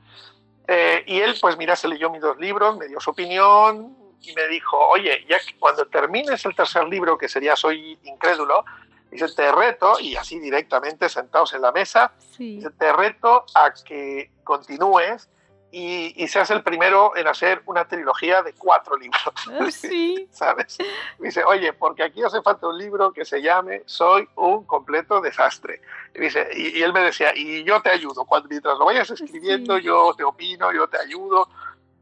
Eh, 0.66 1.04
y 1.06 1.20
él, 1.20 1.36
pues 1.40 1.56
mira, 1.56 1.76
se 1.76 1.88
leyó 1.88 2.10
mis 2.10 2.20
dos 2.20 2.38
libros, 2.38 2.76
me 2.76 2.88
dio 2.88 3.00
su 3.00 3.10
opinión 3.10 3.96
y 4.22 4.34
me 4.34 4.48
dijo, 4.48 4.78
oye, 4.88 5.24
ya 5.28 5.38
que 5.38 5.58
cuando 5.58 5.86
termines 5.86 6.44
el 6.44 6.54
tercer 6.54 6.86
libro, 6.88 7.18
que 7.18 7.28
sería 7.28 7.56
Soy 7.56 7.98
Incrédulo, 8.04 8.64
dice, 9.10 9.26
te 9.34 9.50
reto, 9.52 9.98
y 10.00 10.16
así 10.16 10.38
directamente 10.38 11.08
sentados 11.08 11.52
en 11.54 11.62
la 11.62 11.72
mesa, 11.72 12.12
dice, 12.38 12.70
te 12.70 12.92
reto 12.92 13.44
a 13.54 13.72
que 13.84 14.30
continúes 14.44 15.28
y, 15.74 16.28
se 16.28 16.38
hace 16.38 16.52
el 16.52 16.62
primero 16.62 17.16
en 17.16 17.26
hacer 17.26 17.62
una 17.64 17.88
trilogía 17.88 18.42
de 18.42 18.52
cuatro 18.52 18.94
libros. 18.96 19.22
Ah, 19.58 19.66
sí. 19.70 20.28
¿Sabes? 20.30 20.76
Dice, 21.18 21.42
oye, 21.44 21.72
porque 21.72 22.02
aquí 22.02 22.22
hace 22.22 22.42
falta 22.42 22.68
un 22.68 22.76
libro 22.76 23.10
que 23.12 23.24
se 23.24 23.40
llame 23.40 23.82
Soy 23.86 24.28
un 24.36 24.64
completo 24.64 25.22
desastre. 25.22 25.80
Y, 26.14 26.20
dice, 26.20 26.46
y, 26.54 26.82
él 26.82 26.92
me 26.92 27.00
decía, 27.00 27.32
y 27.34 27.64
yo 27.64 27.80
te 27.80 27.88
ayudo. 27.88 28.26
Cuando, 28.26 28.48
mientras 28.50 28.78
lo 28.78 28.84
vayas 28.84 29.10
escribiendo, 29.10 29.78
yo 29.78 30.12
te 30.14 30.24
opino, 30.24 30.72
yo 30.72 30.88
te 30.88 30.98
ayudo. 30.98 31.48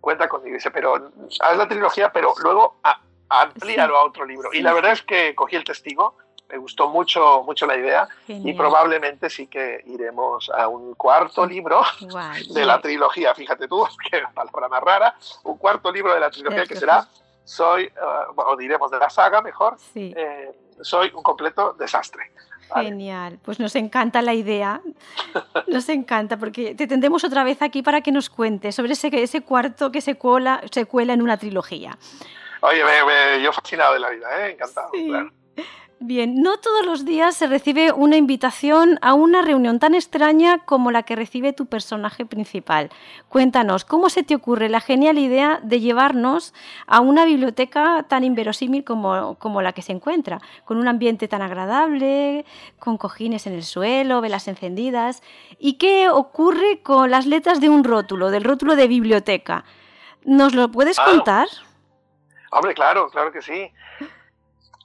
Cuenta 0.01 0.29
conmigo. 0.29 0.55
Dice, 0.55 0.71
pero 0.71 1.11
haz 1.41 1.57
la 1.57 1.69
trilogía, 1.69 2.13
pero 2.13 2.35
luego 2.43 2.77
amplíalo 3.29 3.97
a 3.97 4.05
otro 4.05 4.25
libro. 4.25 4.51
Y 4.53 4.63
la 4.63 4.73
verdad 4.73 4.93
es 4.93 5.03
que 5.03 5.35
cogí 5.35 5.57
el 5.57 5.65
testigo 5.65 6.17
me 6.51 6.59
gustó 6.59 6.89
mucho, 6.89 7.43
mucho 7.45 7.67
la 7.67 7.77
idea 7.77 8.09
y 8.27 8.53
probablemente 8.55 9.31
sí 9.31 9.47
que 9.47 9.83
iremos 9.87 10.51
a 10.51 10.69
un 10.69 10.95
cuarto 10.95 11.47
libro 11.47 11.83
de 12.51 12.65
la 12.65 12.81
trilogía, 12.81 13.35
fíjate 13.35 13.69
tú, 13.69 13.87
que 14.11 14.23
palabra 14.35 14.69
más 14.69 14.83
rara, 14.83 15.15
un 15.45 15.57
cuarto 15.59 15.93
libro 15.93 16.13
de 16.15 16.21
la 16.21 16.31
trilogía 16.31 16.67
que 16.67 16.77
será 16.77 17.07
Soy, 17.45 17.85
eh, 17.85 17.91
o 18.37 18.57
diremos 18.57 18.91
de 18.91 18.99
la 18.99 19.11
saga 19.11 19.41
mejor, 19.41 19.77
eh, 19.95 20.53
Soy 20.83 21.11
un 21.15 21.23
completo 21.23 21.75
desastre. 21.79 22.31
Genial, 22.75 23.39
pues 23.43 23.59
nos 23.61 23.75
encanta 23.77 24.23
la 24.23 24.35
idea, 24.35 24.81
nos 25.67 25.89
encanta 25.89 26.37
porque 26.37 26.75
te 26.75 26.87
tendremos 26.87 27.25
otra 27.25 27.45
vez 27.45 27.63
aquí 27.63 27.83
para 27.83 28.01
que 28.01 28.13
nos 28.13 28.31
cuentes 28.31 28.75
sobre 28.75 28.93
ese, 28.93 29.11
ese 29.13 29.41
cuarto 29.43 29.91
que 29.91 30.01
se, 30.01 30.17
cuela, 30.17 30.63
se 30.71 30.87
cuela 30.87 31.13
en 31.13 31.23
una 31.23 31.37
trilogía. 31.37 31.99
Oye, 32.61 32.83
me, 32.85 33.43
yo 33.43 33.53
fascinado 33.53 33.95
de 33.95 34.01
la 34.01 34.11
vida, 34.11 34.47
¿eh? 34.47 34.53
encantado. 34.53 34.91
Claro. 34.93 35.33
Bien, 36.03 36.41
no 36.41 36.57
todos 36.57 36.87
los 36.87 37.05
días 37.05 37.37
se 37.37 37.47
recibe 37.47 37.93
una 37.93 38.17
invitación 38.17 38.99
a 39.03 39.13
una 39.13 39.43
reunión 39.43 39.79
tan 39.79 39.95
extraña 39.95 40.65
como 40.65 40.91
la 40.91 41.03
que 41.03 41.15
recibe 41.15 41.53
tu 41.53 41.67
personaje 41.67 42.25
principal. 42.25 42.89
Cuéntanos, 43.29 43.85
¿cómo 43.85 44.09
se 44.09 44.23
te 44.23 44.35
ocurre 44.35 44.71
la 44.71 44.81
genial 44.81 45.19
idea 45.19 45.61
de 45.63 45.79
llevarnos 45.79 46.55
a 46.87 47.01
una 47.01 47.27
biblioteca 47.27 48.07
tan 48.09 48.25
inverosímil 48.25 48.83
como, 48.83 49.35
como 49.35 49.61
la 49.61 49.75
que 49.75 49.83
se 49.83 49.93
encuentra, 49.93 50.41
con 50.65 50.79
un 50.79 50.89
ambiente 50.89 51.29
tan 51.29 51.43
agradable, 51.43 52.47
con 52.79 52.97
cojines 52.97 53.47
en 53.47 53.53
el 53.53 53.63
suelo, 53.63 54.23
velas 54.23 54.49
encendidas? 54.49 55.23
¿Y 55.59 55.75
qué 55.75 56.09
ocurre 56.09 56.81
con 56.83 57.11
las 57.11 57.27
letras 57.27 57.61
de 57.61 57.69
un 57.69 57.85
rótulo, 57.85 58.31
del 58.31 58.45
rótulo 58.45 58.75
de 58.75 58.89
biblioteca? 58.89 59.67
¿Nos 60.25 60.55
lo 60.55 60.71
puedes 60.71 60.99
ah. 60.99 61.05
contar? 61.05 61.49
Hombre, 62.53 62.73
claro, 62.73 63.11
claro 63.11 63.31
que 63.31 63.43
sí. 63.43 63.71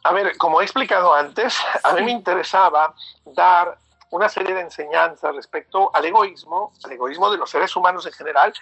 A 0.06 0.14
ver, 0.14 0.38
como 0.38 0.62
he 0.62 0.64
explicado 0.64 1.16
antes, 1.16 1.58
a 1.84 1.94
mí 1.94 2.04
me 2.04 2.12
interesaba 2.12 2.94
dar 3.26 3.76
una 4.12 4.30
serie 4.30 4.54
de 4.54 4.62
enseñanzas 4.62 5.36
respecto 5.36 5.90
al 5.96 6.06
egoísmo, 6.06 6.74
al 6.84 6.92
egoísmo 6.92 7.32
de 7.32 7.40
los 7.40 7.50
seres 7.50 7.76
humanos 7.76 8.06
en 8.06 8.14
general, 8.14 8.54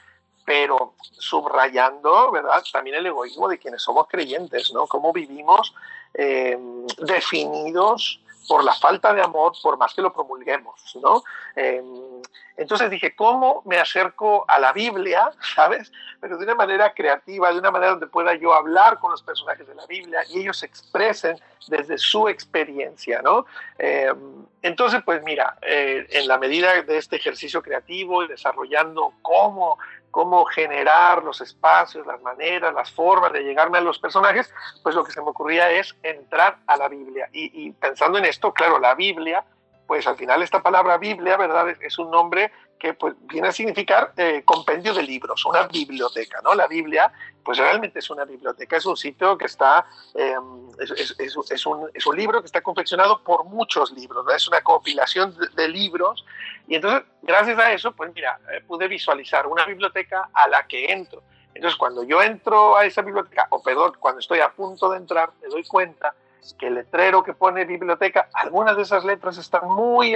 pero 0.45 0.93
subrayando, 1.11 2.31
¿verdad? 2.31 2.63
También 2.71 2.95
el 2.95 3.07
egoísmo 3.07 3.49
de 3.49 3.59
quienes 3.59 3.81
somos 3.81 4.07
creyentes, 4.07 4.71
¿no? 4.71 4.87
Cómo 4.87 5.11
vivimos 5.11 5.75
eh, 6.13 6.57
definidos 6.99 8.21
por 8.47 8.63
la 8.63 8.73
falta 8.73 9.13
de 9.13 9.21
amor, 9.21 9.53
por 9.61 9.77
más 9.77 9.93
que 9.93 10.01
lo 10.01 10.13
promulguemos, 10.13 10.97
¿no? 11.01 11.23
Em, 11.55 12.21
entonces 12.55 12.89
dije, 12.89 13.15
¿cómo 13.15 13.61
me 13.65 13.77
acerco 13.77 14.45
a 14.47 14.59
la 14.59 14.73
Biblia, 14.73 15.31
¿sabes? 15.55 15.91
Pero 16.19 16.37
de 16.37 16.43
una 16.43 16.55
manera 16.55 16.93
creativa, 16.93 17.51
de 17.51 17.59
una 17.59 17.71
manera 17.71 17.91
donde 17.91 18.07
pueda 18.07 18.35
yo 18.35 18.53
hablar 18.53 18.99
con 18.99 19.11
los 19.11 19.23
personajes 19.23 19.67
de 19.67 19.75
la 19.75 19.85
Biblia 19.85 20.21
y 20.29 20.41
ellos 20.41 20.59
se 20.59 20.65
expresen 20.65 21.39
desde 21.67 21.97
su 21.97 22.27
experiencia, 22.27 23.21
¿no? 23.21 23.45
Em, 23.77 24.45
entonces, 24.61 25.01
pues 25.03 25.21
mira, 25.23 25.57
eh, 25.61 26.07
en 26.09 26.27
la 26.27 26.37
medida 26.37 26.81
de 26.81 26.97
este 26.97 27.17
ejercicio 27.17 27.61
creativo 27.61 28.23
y 28.23 28.27
desarrollando 28.27 29.13
cómo 29.21 29.77
cómo 30.13 30.45
generar 30.45 31.23
los 31.23 31.41
espacios, 31.41 32.05
las 32.05 32.21
maneras, 32.21 32.71
las 32.71 32.91
formas 32.91 33.33
de 33.33 33.43
llegarme 33.43 33.79
a 33.79 33.81
los 33.81 33.97
personajes, 33.97 34.53
pues 34.83 34.93
lo 34.93 35.03
que 35.03 35.11
se 35.11 35.19
me 35.23 35.29
ocurría 35.29 35.71
es 35.71 35.95
entrar 36.03 36.57
a 36.67 36.77
la 36.77 36.87
Biblia. 36.87 37.27
Y, 37.33 37.71
pensando 37.71 38.19
en 38.19 38.25
esto, 38.25 38.53
claro, 38.53 38.77
la 38.77 38.93
Biblia, 38.93 39.43
pues 39.87 40.05
al 40.05 40.15
final 40.15 40.43
esta 40.43 40.61
palabra 40.61 40.99
Biblia, 40.99 41.35
¿verdad? 41.35 41.75
Es 41.81 41.97
un 41.97 42.11
nombre 42.11 42.51
que 42.83 42.93
pues, 42.93 43.13
viene 43.21 43.47
a 43.47 43.53
significar 43.53 44.11
eh, 44.17 44.41
compendio 44.43 44.93
de 44.93 45.03
libros, 45.03 45.45
una 45.45 45.67
biblioteca, 45.67 46.41
¿no? 46.43 46.53
La 46.53 46.67
Biblia, 46.67 47.13
pues 47.41 47.57
realmente 47.57 47.99
es 47.99 48.09
una 48.09 48.25
biblioteca, 48.25 48.75
es 48.75 48.85
un 48.85 48.97
sitio 48.97 49.37
que 49.37 49.45
está, 49.45 49.85
em, 50.13 50.67
es, 50.79 51.65
un, 51.65 52.17
libro 52.17 52.41
que 52.41 52.45
está 52.45 52.59
confeccionado 52.59 53.23
por 53.23 53.45
muchos 53.45 53.93
libros, 53.93 54.25
es 54.35 54.49
una 54.49 54.59
compilación 54.59 55.33
de 55.55 55.69
libros 55.69 56.25
y 56.67 56.75
entonces, 56.75 57.03
gracias 57.21 57.57
a 57.57 57.71
eso, 57.71 57.93
pues 57.93 58.11
mira, 58.13 58.37
eh, 58.51 58.59
pude 58.67 58.89
visualizar 58.89 59.47
una 59.47 59.65
biblioteca 59.65 60.29
a 60.33 60.49
la 60.49 60.67
que 60.67 60.91
entro. 60.91 61.23
Entonces, 61.53 61.77
cuando 61.77 62.03
yo 62.03 62.21
entro 62.21 62.75
a 62.75 62.83
esa 62.83 63.01
biblioteca, 63.01 63.47
o 63.51 63.63
perdón, 63.63 63.93
cuando 63.97 64.19
estoy 64.19 64.41
a 64.41 64.49
punto 64.49 64.89
de 64.89 64.97
entrar, 64.97 65.29
me 65.41 65.47
doy 65.47 65.63
cuenta 65.63 66.13
que 66.59 66.67
el 66.67 66.75
letrero 66.75 67.23
que 67.23 67.33
pone 67.33 67.65
biblioteca, 67.65 68.27
algunas 68.33 68.75
de 68.75 68.83
esas 68.83 69.05
letras 69.05 69.37
están 69.37 69.67
muy, 69.67 70.15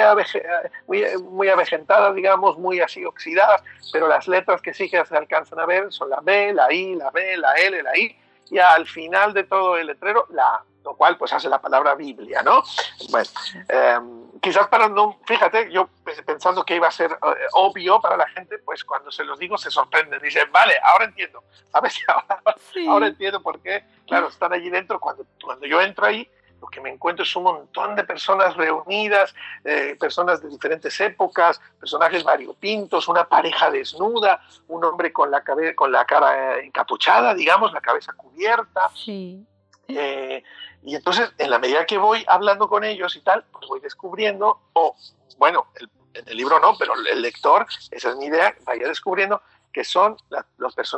muy, 0.88 1.02
muy 1.24 1.50
avejentadas, 1.50 2.14
digamos, 2.16 2.58
muy 2.58 2.82
así 2.82 3.06
oxidadas, 3.06 3.64
pero 3.94 4.08
las 4.08 4.28
letras 4.28 4.62
que 4.62 4.74
sí 4.74 4.90
que 4.90 5.04
se 5.06 5.16
alcanzan 5.16 5.60
a 5.60 5.66
ver 5.66 5.92
son 5.92 6.10
la 6.10 6.20
B, 6.22 6.54
la 6.54 6.72
I, 6.72 6.96
la 6.96 7.10
B, 7.12 7.38
la 7.38 7.54
L, 7.54 7.82
la 7.84 7.98
I, 7.98 8.16
y 8.50 8.60
al 8.60 8.88
final 8.88 9.34
de 9.34 9.44
todo 9.44 9.78
el 9.78 9.88
letrero 9.88 10.26
la 10.30 10.56
A, 10.56 10.64
lo 10.84 10.96
cual 10.96 11.18
pues 11.18 11.34
hace 11.34 11.50
la 11.50 11.62
palabra 11.62 11.96
Biblia, 11.96 12.42
¿no? 12.44 12.64
Bueno, 13.10 13.30
em, 13.68 14.40
quizás 14.40 14.68
para 14.68 14.88
no, 14.88 15.20
fíjate, 15.26 15.72
yo 15.72 15.90
pensando 16.26 16.64
que 16.64 16.76
iba 16.76 16.88
a 16.88 16.92
ser 16.92 17.12
eh, 17.12 17.48
obvio 17.54 18.00
para 18.00 18.16
la 18.16 18.28
gente, 18.30 18.58
pues 18.60 18.84
cuando 18.84 19.12
se 19.12 19.26
los 19.26 19.38
digo 19.38 19.58
se 19.58 19.70
sorprenden, 19.70 20.22
dicen, 20.22 20.50
vale, 20.52 20.76
ahora 20.84 21.06
entiendo, 21.06 21.44
a 21.74 21.82
ver 21.82 21.92
si 21.92 22.02
ahora, 22.08 22.42
ahora 22.90 23.08
entiendo 23.08 23.42
por 23.42 23.60
qué, 23.60 23.84
claro, 24.08 24.28
están 24.28 24.54
allí 24.54 24.70
dentro, 24.70 25.00
cuando, 25.00 25.26
cuando 25.44 25.66
yo 25.68 25.82
entro 25.82 26.06
ahí, 26.06 26.30
lo 26.62 26.68
que 26.68 26.82
me 26.82 26.90
encuentro 26.90 27.24
es 27.24 27.36
un 27.36 27.44
montón 27.44 27.96
de 27.96 28.04
personas 28.04 28.56
reunidas, 28.56 29.34
eh, 29.64 29.96
personas 30.00 30.42
de 30.42 30.50
diferentes 30.50 31.00
épocas, 31.00 31.62
personajes 31.80 32.24
variopintos, 32.24 33.08
una 33.08 33.26
pareja 33.26 33.70
desnuda, 33.70 34.42
un 34.68 34.84
hombre 34.84 35.14
con 35.14 35.30
la, 35.30 35.44
con 35.76 35.92
la 35.92 36.06
cara 36.06 36.60
encapuchada, 36.60 37.36
digamos, 37.36 37.74
la 37.74 37.82
cabeza 37.82 38.14
cubierta. 38.14 38.90
Sí. 38.96 39.46
Eh, 39.88 40.44
y 40.84 40.96
entonces, 40.96 41.32
en 41.38 41.50
la 41.50 41.60
medida 41.60 41.86
que 41.86 41.98
voy 41.98 42.26
hablando 42.28 42.68
con 42.68 42.84
ellos 42.84 43.16
y 43.16 43.22
tal, 43.22 43.44
pues 43.52 43.68
voy 43.68 43.80
descubriendo, 43.80 44.60
o 44.74 44.96
bueno, 45.38 45.68
en 46.14 46.28
el 46.28 46.38
libro 46.38 46.60
no, 46.60 46.76
pero 46.78 46.94
el 46.96 47.22
lector, 47.22 47.68
esa 47.92 48.10
es 48.10 48.16
mi 48.16 48.26
idea, 48.26 48.56
vaya 48.66 48.88
descubriendo 48.88 49.42
que 49.78 49.84
son 49.84 50.18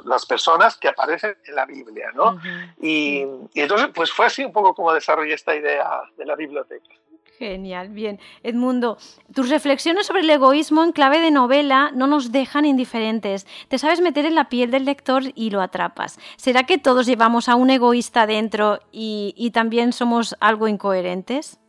las 0.05 0.25
personas 0.25 0.77
que 0.77 0.87
aparecen 0.87 1.35
en 1.45 1.53
la 1.53 1.65
Biblia, 1.65 2.11
¿no? 2.15 2.39
y, 2.81 3.25
y, 3.53 3.59
entonces, 3.59 3.89
pues 3.93 4.09
fue 4.09 4.27
así 4.27 4.45
un 4.45 4.53
poco 4.53 4.73
como 4.73 4.93
desarrollé 4.93 5.33
esta 5.33 5.53
idea 5.53 6.01
de 6.15 6.25
la 6.25 6.37
biblioteca. 6.37 6.95
Genial, 7.37 7.89
bien. 7.89 8.21
Edmundo, 8.41 8.97
tus 9.35 9.49
reflexiones 9.49 10.07
sobre 10.07 10.21
el 10.21 10.29
egoísmo 10.29 10.81
en 10.85 10.93
clave 10.93 11.19
de 11.19 11.29
novela 11.29 11.91
no 11.93 12.07
nos 12.07 12.31
dejan 12.31 12.63
indiferentes. 12.63 13.45
Te 13.67 13.77
sabes 13.77 13.99
meter 13.99 14.25
en 14.25 14.35
la 14.35 14.47
piel 14.47 14.71
del 14.71 14.85
lector 14.85 15.23
y 15.35 15.49
lo 15.49 15.61
atrapas. 15.61 16.19
¿Será 16.37 16.63
que 16.63 16.77
todos 16.77 17.05
llevamos 17.05 17.49
a 17.49 17.55
un 17.55 17.69
egoísta 17.69 18.27
dentro 18.27 18.79
y, 18.93 19.33
y 19.35 19.51
también 19.51 19.91
somos 19.91 20.37
algo 20.39 20.69
incoherentes? 20.69 21.59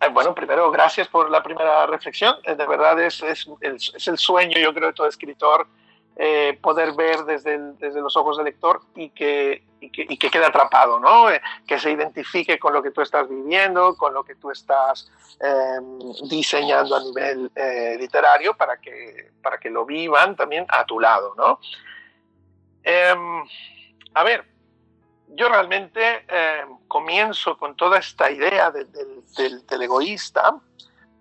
Eh, 0.00 0.08
bueno, 0.12 0.32
primero, 0.32 0.70
gracias 0.70 1.08
por 1.08 1.28
la 1.28 1.42
primera 1.42 1.86
reflexión. 1.86 2.36
Eh, 2.44 2.54
de 2.54 2.66
verdad 2.68 3.00
es, 3.00 3.20
es, 3.22 3.48
es 3.60 4.08
el 4.08 4.16
sueño, 4.16 4.58
yo 4.58 4.72
creo, 4.72 4.88
de 4.88 4.94
todo 4.94 5.08
escritor 5.08 5.66
eh, 6.22 6.58
poder 6.60 6.92
ver 6.92 7.24
desde, 7.24 7.56
desde, 7.78 7.98
los 7.98 8.14
ojos 8.14 8.36
del 8.36 8.44
lector 8.44 8.82
y 8.94 9.08
que, 9.08 9.64
y 9.80 9.88
que, 9.88 10.04
y 10.06 10.18
que 10.18 10.30
quede 10.30 10.44
atrapado, 10.44 11.00
¿no? 11.00 11.30
Eh, 11.30 11.40
que 11.66 11.78
se 11.78 11.90
identifique 11.90 12.58
con 12.58 12.74
lo 12.74 12.82
que 12.82 12.90
tú 12.90 13.00
estás 13.00 13.26
viviendo, 13.26 13.96
con 13.96 14.12
lo 14.12 14.22
que 14.22 14.34
tú 14.34 14.50
estás 14.50 15.10
em, 15.40 15.98
diseñando 16.28 16.94
a 16.96 17.00
nivel 17.00 17.50
eh, 17.54 17.96
literario 17.98 18.54
para 18.54 18.76
que, 18.76 19.30
para 19.42 19.56
que 19.56 19.70
lo 19.70 19.86
vivan 19.86 20.36
también 20.36 20.66
a 20.68 20.84
tu 20.84 21.00
lado, 21.00 21.34
¿no? 21.38 21.58
Em, 22.82 23.42
a 24.12 24.22
ver, 24.22 24.44
yo 25.28 25.48
realmente 25.48 26.26
em, 26.28 26.76
comienzo 26.86 27.56
con 27.56 27.74
toda 27.76 27.96
esta 27.98 28.30
idea 28.30 28.70
del, 28.70 28.92
del, 28.92 29.82
egoísta 29.82 30.54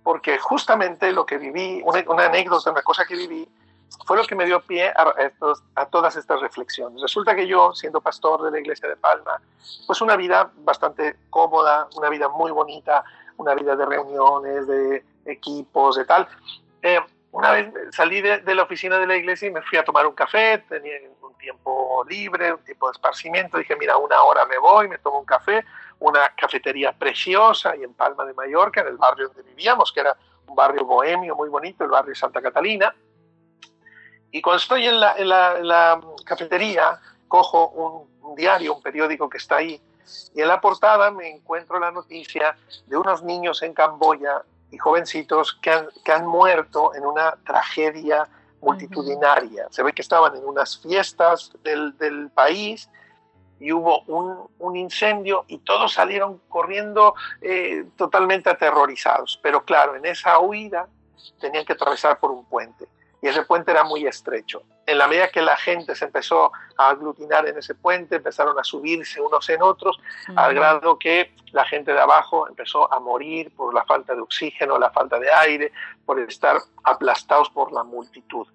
porque 0.03 0.37
justamente 0.39 1.13
lo 1.13 1.25
que 1.25 1.37
viví, 1.37 1.81
una, 1.85 2.03
una 2.05 2.25
anécdota, 2.25 2.69
una 2.71 2.81
cosa 2.81 3.05
que 3.05 3.15
viví, 3.15 3.47
fue 4.05 4.17
lo 4.17 4.23
que 4.23 4.35
me 4.35 4.45
dio 4.45 4.61
pie 4.61 4.91
a, 4.95 5.85
todas 5.87 6.15
estas 6.15 6.41
reflexiones. 6.41 7.01
Resulta 7.01 7.35
que 7.35 7.47
yo, 7.47 7.73
siendo 7.73 8.01
pastor 8.01 8.43
de 8.43 8.51
la 8.51 8.59
iglesia 8.59 8.87
de 8.87 8.95
Palma, 8.95 9.41
pues 9.87 10.01
una 10.01 10.15
vida 10.15 10.51
bastante 10.57 11.17
cómoda, 11.29 11.87
una 11.95 12.09
vida 12.09 12.27
muy 12.29 12.51
bonita, 12.51 13.03
una 13.37 13.55
vida 13.55 13.75
de 13.75 13.85
reuniones, 13.85 14.67
de 14.67 15.03
equipos, 15.25 15.95
de 15.95 16.05
tal. 16.05 16.27
Eh, 16.81 16.99
una 17.31 17.51
vez 17.51 17.71
salí 17.91 18.21
de, 18.21 18.39
de, 18.39 18.55
la 18.55 18.63
oficina 18.63 18.97
de 18.97 19.05
la 19.05 19.15
iglesia 19.15 19.47
y 19.47 19.51
me 19.51 19.61
fui 19.61 19.77
a 19.77 19.83
tomar 19.83 20.07
un 20.07 20.13
café, 20.13 20.63
tenía 20.67 20.95
un 21.21 21.35
tiempo 21.35 22.03
libre, 22.09 22.53
un 22.53 22.63
tiempo 22.63 22.87
de 22.87 22.93
esparcimiento, 22.93 23.57
dije, 23.57 23.75
mira, 23.75 23.97
una 23.97 24.23
hora 24.23 24.45
me 24.45 24.57
voy, 24.57 24.87
me 24.87 24.97
tomo 24.97 25.19
un 25.19 25.25
café, 25.25 25.63
una 25.99 26.29
cafetería 26.35 26.91
preciosa 26.93 27.75
y 27.75 27.83
en 27.83 27.93
Palma 27.93 28.25
de 28.25 28.33
Mallorca, 28.33 28.81
en 28.81 28.87
el 28.87 28.97
barrio 28.97 29.27
donde 29.27 29.43
vivíamos, 29.43 29.91
que 29.91 29.99
era 29.99 30.15
un 30.47 30.55
barrio 30.55 30.85
bohemio 30.85 31.35
muy 31.35 31.49
bonito, 31.49 31.83
el 31.83 31.91
barrio 31.91 32.15
Santa 32.15 32.41
Catalina. 32.41 32.93
Y 34.31 34.41
cuando 34.41 34.57
estoy 34.57 34.85
en 34.85 34.99
la, 34.99 35.15
en 35.17 35.27
la, 35.27 36.01
cafetería, 36.25 36.99
cojo 37.27 37.69
un, 38.21 38.35
diario, 38.35 38.75
un 38.75 38.81
periódico 38.81 39.27
que 39.29 39.37
está 39.37 39.57
ahí, 39.57 39.81
y 40.35 40.41
en 40.41 40.47
la 40.47 40.61
portada 40.61 41.11
me 41.11 41.29
encuentro 41.29 41.79
la 41.79 41.91
noticia 41.91 42.55
de 42.87 42.97
unos 42.97 43.23
niños 43.23 43.61
en 43.61 43.73
Camboya 43.73 44.43
y 44.71 44.77
jovencitos 44.77 45.57
que 45.61 45.71
han, 45.71 45.87
que 46.03 46.11
han 46.11 46.27
muerto 46.27 46.93
en 46.95 47.05
una 47.05 47.35
tragedia 47.45 48.27
multitudinaria. 48.61 49.67
Se 49.71 49.83
ve 49.83 49.93
que 49.93 50.01
estaban 50.01 50.35
en 50.35 50.45
unas 50.45 50.79
fiestas 50.79 51.51
del, 51.63 51.97
del 51.97 52.29
país 52.29 52.89
y 53.59 53.71
hubo 53.71 54.01
un, 54.01 54.47
un, 54.59 54.75
incendio 54.75 55.45
y 55.47 55.59
todos 55.59 55.93
salieron 55.93 56.41
corriendo 56.49 57.15
eh, 57.41 57.85
totalmente 57.97 58.49
aterrorizados. 58.49 59.39
Pero 59.41 59.63
claro, 59.63 59.95
en 59.95 60.05
esa 60.05 60.39
huida 60.39 60.87
tenían 61.39 61.65
que 61.65 61.73
atravesar 61.73 62.19
por 62.19 62.31
un 62.31 62.45
puente 62.45 62.87
y 63.21 63.27
ese 63.27 63.43
puente 63.43 63.71
era 63.71 63.83
muy 63.83 64.07
estrecho. 64.07 64.63
En 64.85 64.97
la 64.97 65.07
medida 65.07 65.29
que 65.29 65.41
la 65.41 65.55
gente 65.57 65.93
se 65.95 66.05
empezó 66.05 66.51
a 66.77 66.89
aglutinar 66.89 67.47
en 67.47 67.57
ese 67.57 67.75
puente, 67.75 68.15
empezaron 68.15 68.57
a 68.57 68.63
subirse 68.63 69.21
unos 69.21 69.47
en 69.49 69.61
otros, 69.61 69.99
al 70.35 70.53
grado 70.53 70.97
que 70.97 71.33
la 71.51 71.65
gente 71.65 71.93
de 71.93 71.99
abajo 71.99 72.47
empezó 72.47 72.91
a 72.91 72.99
morir 72.99 73.53
por 73.55 73.73
la 73.73 73.83
falta 73.85 74.15
de 74.15 74.21
oxígeno, 74.21 74.79
la 74.79 74.91
falta 74.91 75.19
de 75.19 75.31
aire, 75.31 75.71
por 76.05 76.19
estar 76.19 76.57
aplastados 76.83 77.49
por 77.49 77.71
la 77.71 77.83
multitud. 77.83 78.47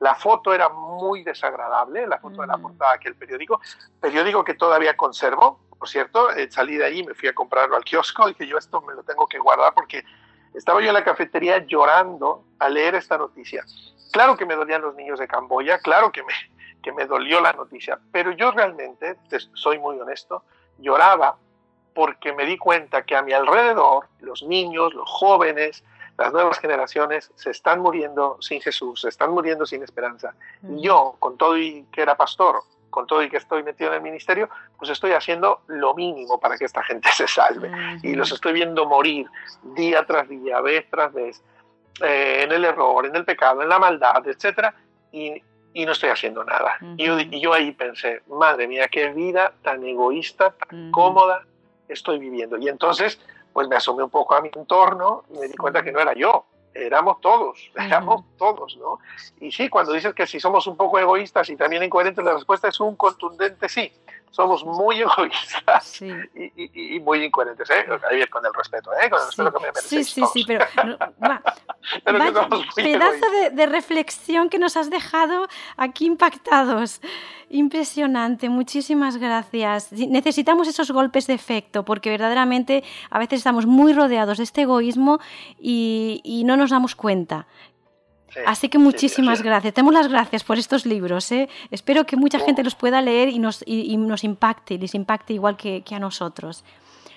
La 0.00 0.14
foto 0.14 0.52
era 0.52 0.68
muy 0.68 1.22
desagradable, 1.22 2.06
la 2.06 2.18
foto 2.18 2.42
de 2.42 2.46
la 2.46 2.58
portada 2.58 2.92
de 2.92 2.96
aquel 2.96 3.14
periódico, 3.14 3.60
periódico 4.00 4.44
que 4.44 4.54
todavía 4.54 4.96
conservo, 4.96 5.60
por 5.78 5.88
cierto, 5.88 6.30
eh, 6.30 6.50
salí 6.50 6.76
de 6.76 6.84
allí, 6.84 7.04
me 7.04 7.14
fui 7.14 7.28
a 7.28 7.34
comprarlo 7.34 7.76
al 7.76 7.84
kiosco 7.84 8.28
y 8.28 8.32
dije 8.32 8.46
yo 8.46 8.58
esto 8.58 8.80
me 8.80 8.94
lo 8.94 9.02
tengo 9.02 9.26
que 9.26 9.38
guardar 9.38 9.74
porque 9.74 10.04
estaba 10.54 10.80
yo 10.80 10.88
en 10.88 10.94
la 10.94 11.04
cafetería 11.04 11.58
llorando 11.66 12.44
al 12.58 12.74
leer 12.74 12.94
esta 12.94 13.18
noticia. 13.18 13.64
Claro 14.14 14.36
que 14.36 14.46
me 14.46 14.54
dolían 14.54 14.82
los 14.82 14.94
niños 14.94 15.18
de 15.18 15.26
Camboya, 15.26 15.80
claro 15.80 16.12
que 16.12 16.22
me, 16.22 16.32
que 16.80 16.92
me 16.92 17.04
dolió 17.04 17.40
la 17.40 17.52
noticia, 17.52 17.98
pero 18.12 18.30
yo 18.30 18.52
realmente, 18.52 19.16
soy 19.54 19.80
muy 19.80 19.98
honesto, 19.98 20.44
lloraba 20.78 21.36
porque 21.92 22.32
me 22.32 22.46
di 22.46 22.56
cuenta 22.56 23.02
que 23.02 23.16
a 23.16 23.22
mi 23.22 23.32
alrededor 23.32 24.06
los 24.20 24.44
niños, 24.44 24.94
los 24.94 25.10
jóvenes, 25.10 25.82
las 26.16 26.32
nuevas 26.32 26.60
generaciones 26.60 27.32
se 27.34 27.50
están 27.50 27.80
muriendo 27.80 28.36
sin 28.40 28.60
Jesús, 28.60 29.00
se 29.00 29.08
están 29.08 29.32
muriendo 29.32 29.66
sin 29.66 29.82
esperanza. 29.82 30.36
Y 30.62 30.82
yo, 30.82 31.16
con 31.18 31.36
todo 31.36 31.58
y 31.58 31.84
que 31.90 32.02
era 32.02 32.16
pastor, 32.16 32.62
con 32.90 33.08
todo 33.08 33.20
y 33.20 33.28
que 33.28 33.38
estoy 33.38 33.64
metido 33.64 33.90
en 33.90 33.96
el 33.96 34.02
ministerio, 34.02 34.48
pues 34.78 34.92
estoy 34.92 35.10
haciendo 35.10 35.62
lo 35.66 35.92
mínimo 35.92 36.38
para 36.38 36.56
que 36.56 36.66
esta 36.66 36.84
gente 36.84 37.08
se 37.16 37.26
salve. 37.26 37.68
Y 38.04 38.14
los 38.14 38.30
estoy 38.30 38.52
viendo 38.52 38.86
morir 38.86 39.26
día 39.74 40.06
tras 40.06 40.28
día, 40.28 40.60
vez 40.60 40.88
tras 40.88 41.12
vez. 41.12 41.42
Eh, 42.00 42.42
en 42.42 42.52
el 42.52 42.64
error, 42.64 43.06
en 43.06 43.14
el 43.14 43.24
pecado, 43.24 43.62
en 43.62 43.68
la 43.68 43.78
maldad, 43.78 44.26
etc. 44.26 44.74
Y, 45.12 45.42
y 45.72 45.86
no 45.86 45.92
estoy 45.92 46.10
haciendo 46.10 46.44
nada. 46.44 46.78
y, 46.96 47.40
yo, 47.40 47.52
ahí 47.52 47.72
pensé, 47.72 48.22
madre 48.28 48.66
mía, 48.66 48.88
qué 48.88 49.10
vida 49.10 49.52
tan 49.62 49.84
egoísta, 49.84 50.52
tan 50.52 50.90
cómoda 50.90 51.42
estoy 51.88 52.18
viviendo. 52.18 52.56
Y 52.58 52.68
entonces, 52.68 53.20
pues 53.52 53.68
me 53.68 53.76
asomé 53.76 54.02
un 54.02 54.10
poco 54.10 54.34
a 54.34 54.40
mi 54.40 54.50
entorno 54.54 55.24
y 55.30 55.38
me 55.38 55.46
di 55.46 55.54
cuenta 55.54 55.82
que 55.82 55.92
no 55.92 56.00
era 56.00 56.14
yo, 56.14 56.46
éramos 56.74 57.20
todos, 57.20 57.70
éramos 57.76 58.24
todos, 58.38 58.76
¿no? 58.76 58.98
Y 59.40 59.52
sí, 59.52 59.68
cuando 59.68 59.92
dices 59.92 60.14
que 60.14 60.26
si 60.26 60.40
somos 60.40 60.66
un 60.66 60.76
poco 60.76 60.98
egoístas 60.98 61.48
y 61.50 61.56
también 61.56 61.84
incoherentes, 61.84 62.24
la 62.24 62.34
respuesta 62.34 62.68
es 62.68 62.80
un 62.80 62.96
contundente 62.96 63.68
sí 63.68 63.92
somos 64.30 64.64
muy 64.64 65.00
egoístas 65.00 66.02
y, 66.02 67.00
muy 67.00 67.24
incoherentes, 67.24 67.70
¿eh? 67.70 67.86
con 68.30 68.44
el 68.44 68.52
respeto, 68.52 68.90
¿eh? 69.00 69.08
Con 69.08 69.20
el 69.20 69.26
respeto 69.26 69.52
que 69.52 69.66
me 69.66 69.80
Sí, 69.80 70.04
sí, 70.04 70.22
sí, 70.32 70.44
pero, 70.46 70.66
pedazo 72.74 73.26
de, 73.52 73.66
reflexión 73.66 74.48
que 74.48 74.58
nos 74.58 74.76
has 74.76 74.90
dejado 74.90 75.46
aquí 75.76 76.06
impactados. 76.06 77.00
Impresionante, 77.50 78.48
muchísimas 78.48 79.18
gracias. 79.18 79.92
Necesitamos 79.92 80.66
esos 80.66 80.90
golpes 80.90 81.26
de 81.28 81.34
efecto 81.34 81.84
porque 81.84 82.10
verdaderamente 82.10 82.82
a 83.10 83.18
veces 83.18 83.38
estamos 83.38 83.66
muy 83.66 83.92
rodeados 83.92 84.38
de 84.38 84.44
este 84.44 84.62
egoísmo 84.62 85.20
y, 85.60 86.20
y 86.24 86.42
no 86.44 86.56
nos 86.56 86.70
damos 86.70 86.96
cuenta. 86.96 87.46
Así 88.46 88.68
que 88.68 88.78
muchísimas 88.78 89.42
gracias. 89.42 89.74
Te 89.74 89.82
las 89.82 90.08
gracias 90.08 90.42
por 90.42 90.58
estos 90.58 90.86
libros. 90.86 91.30
¿eh? 91.30 91.48
Espero 91.70 92.04
que 92.04 92.16
mucha 92.16 92.38
gente 92.40 92.64
los 92.64 92.74
pueda 92.74 93.00
leer 93.00 93.28
y 93.28 93.38
nos, 93.38 93.62
y, 93.66 93.96
nos 93.96 94.24
impacte, 94.24 94.76
les 94.78 94.94
impacte 94.94 95.34
igual 95.34 95.56
que, 95.56 95.82
que 95.82 95.94
a 95.94 96.00
nosotros. 96.00 96.64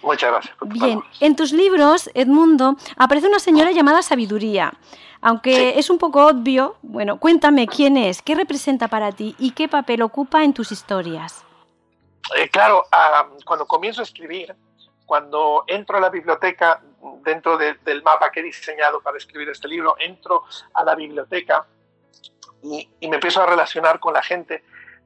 Muchas 0.03 0.31
gracias. 0.31 0.55
Bien, 0.61 1.01
en 1.19 1.35
tus 1.35 1.51
libros, 1.51 2.09
Edmundo, 2.13 2.75
aparece 2.97 3.27
una 3.27 3.39
señora 3.39 3.71
llamada 3.71 4.01
Sabiduría. 4.01 4.73
Aunque 5.21 5.79
es 5.79 5.89
un 5.89 5.97
poco 5.97 6.27
obvio, 6.27 6.77
bueno, 6.83 7.19
cuéntame 7.19 7.67
quién 7.67 7.97
es, 7.97 8.21
qué 8.21 8.35
representa 8.35 8.87
para 8.87 9.11
ti 9.11 9.35
y 9.39 9.51
qué 9.51 9.67
papel 9.67 10.03
ocupa 10.03 10.43
en 10.43 10.53
tus 10.53 10.71
historias. 10.71 11.43
Eh, 12.35 12.49
claro, 12.49 12.83
ah, 12.91 13.27
cuando 13.45 13.65
comienzo 13.65 14.01
a 14.01 14.03
escribir, 14.03 14.55
cuando 15.05 15.63
entro 15.67 15.97
a 15.97 16.01
la 16.01 16.09
biblioteca, 16.09 16.81
dentro 17.23 17.57
del 17.57 18.03
mapa 18.03 18.31
que 18.31 18.39
he 18.39 18.43
diseñado 18.43 19.01
para 19.01 19.17
escribir 19.17 19.49
este 19.49 19.67
libro, 19.67 19.95
entro 19.99 20.43
a 20.73 20.83
la 20.83 20.95
biblioteca 20.95 21.65
y, 22.63 22.89
me 23.01 23.15
empiezo 23.15 23.41
a 23.41 23.45
relacionar 23.45 23.99
con 23.99 24.13
la 24.13 24.23
gente. 24.23 24.63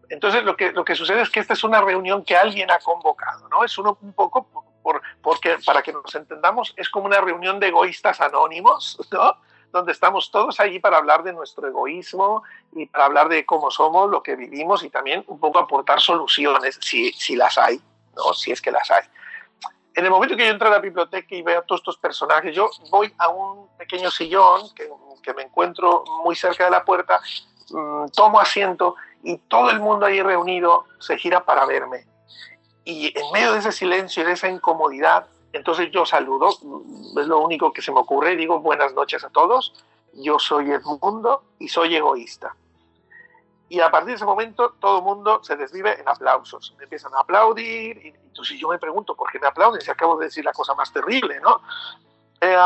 Entonces 0.09 0.43
lo 0.43 0.55
que, 0.55 0.71
lo 0.71 0.83
que 0.83 0.95
sucede 0.95 1.21
es 1.21 1.29
que 1.29 1.39
esta 1.39 1.53
es 1.53 1.63
una 1.63 1.81
reunión 1.81 2.23
que 2.23 2.35
alguien 2.35 2.69
ha 2.71 2.79
convocado, 2.79 3.47
¿no? 3.49 3.63
Es 3.63 3.77
uno, 3.77 3.97
un 4.01 4.13
poco, 4.13 4.47
por, 4.81 5.01
porque 5.21 5.57
para 5.65 5.81
que 5.81 5.93
nos 5.93 6.13
entendamos, 6.15 6.73
es 6.75 6.89
como 6.89 7.05
una 7.05 7.21
reunión 7.21 7.59
de 7.59 7.67
egoístas 7.67 8.19
anónimos, 8.19 8.97
¿no? 9.11 9.37
donde 9.71 9.93
estamos 9.93 10.31
todos 10.31 10.59
allí 10.59 10.79
para 10.79 10.97
hablar 10.97 11.23
de 11.23 11.33
nuestro 11.33 11.67
egoísmo 11.67 12.43
y 12.73 12.85
para 12.87 13.05
hablar 13.05 13.29
de 13.29 13.45
cómo 13.45 13.71
somos, 13.71 14.09
lo 14.09 14.21
que 14.21 14.35
vivimos 14.35 14.83
y 14.83 14.89
también 14.89 15.23
un 15.27 15.39
poco 15.39 15.59
aportar 15.59 16.01
soluciones, 16.01 16.77
si, 16.81 17.13
si 17.13 17.35
las 17.35 17.57
hay, 17.57 17.81
¿no? 18.15 18.33
si 18.33 18.51
es 18.51 18.61
que 18.61 18.71
las 18.71 18.89
hay. 18.91 19.03
En 19.93 20.05
el 20.05 20.11
momento 20.11 20.37
que 20.37 20.45
yo 20.45 20.51
entro 20.51 20.67
a 20.67 20.71
la 20.71 20.79
biblioteca 20.79 21.35
y 21.35 21.41
veo 21.41 21.59
a 21.59 21.61
todos 21.63 21.81
estos 21.81 21.97
personajes, 21.97 22.55
yo 22.55 22.69
voy 22.89 23.13
a 23.17 23.29
un 23.29 23.67
pequeño 23.77 24.09
sillón 24.09 24.73
que, 24.75 24.89
me 25.33 25.43
encuentro 25.43 26.03
muy 26.23 26.35
cerca 26.35 26.65
de 26.65 26.71
la 26.71 26.83
puerta, 26.83 27.19
mmm, 27.69 28.07
tomo 28.15 28.39
asiento 28.39 28.95
y 29.23 29.37
todo 29.37 29.69
el 29.69 29.79
mundo 29.79 30.05
ahí 30.05 30.21
reunido 30.21 30.85
se 30.99 31.17
gira 31.17 31.45
para 31.45 31.65
verme. 31.65 32.05
Y 32.83 33.17
en 33.17 33.31
medio 33.31 33.53
de 33.53 33.59
ese 33.59 33.71
silencio 33.71 34.23
y 34.23 34.25
de 34.25 34.33
esa 34.33 34.49
incomodidad, 34.49 35.27
entonces 35.53 35.91
yo 35.91 36.05
saludo, 36.05 36.49
es 36.49 37.27
lo 37.27 37.39
único 37.39 37.71
que 37.71 37.81
se 37.81 37.91
me 37.91 37.99
ocurre, 37.99 38.35
digo 38.35 38.59
buenas 38.59 38.93
noches 38.93 39.23
a 39.23 39.29
todos, 39.29 39.73
yo 40.13 40.39
soy 40.39 40.71
Edmundo 40.71 41.43
y 41.59 41.67
soy 41.67 41.95
egoísta. 41.95 42.55
Y 43.71 43.79
a 43.79 43.89
partir 43.89 44.09
de 44.09 44.15
ese 44.15 44.25
momento 44.25 44.75
todo 44.81 44.97
el 44.97 45.03
mundo 45.05 45.41
se 45.45 45.55
desvive 45.55 45.97
en 45.97 46.05
aplausos, 46.05 46.75
me 46.77 46.83
empiezan 46.83 47.13
a 47.13 47.21
aplaudir, 47.21 48.05
y 48.05 48.09
entonces 48.09 48.59
yo 48.59 48.67
me 48.67 48.77
pregunto 48.77 49.15
por 49.15 49.31
qué 49.31 49.39
me 49.39 49.47
aplauden 49.47 49.79
si 49.79 49.89
acabo 49.89 50.17
de 50.17 50.25
decir 50.25 50.43
la 50.43 50.51
cosa 50.51 50.75
más 50.75 50.91
terrible, 50.91 51.39
¿no? 51.39 51.61
Eh, 52.41 52.57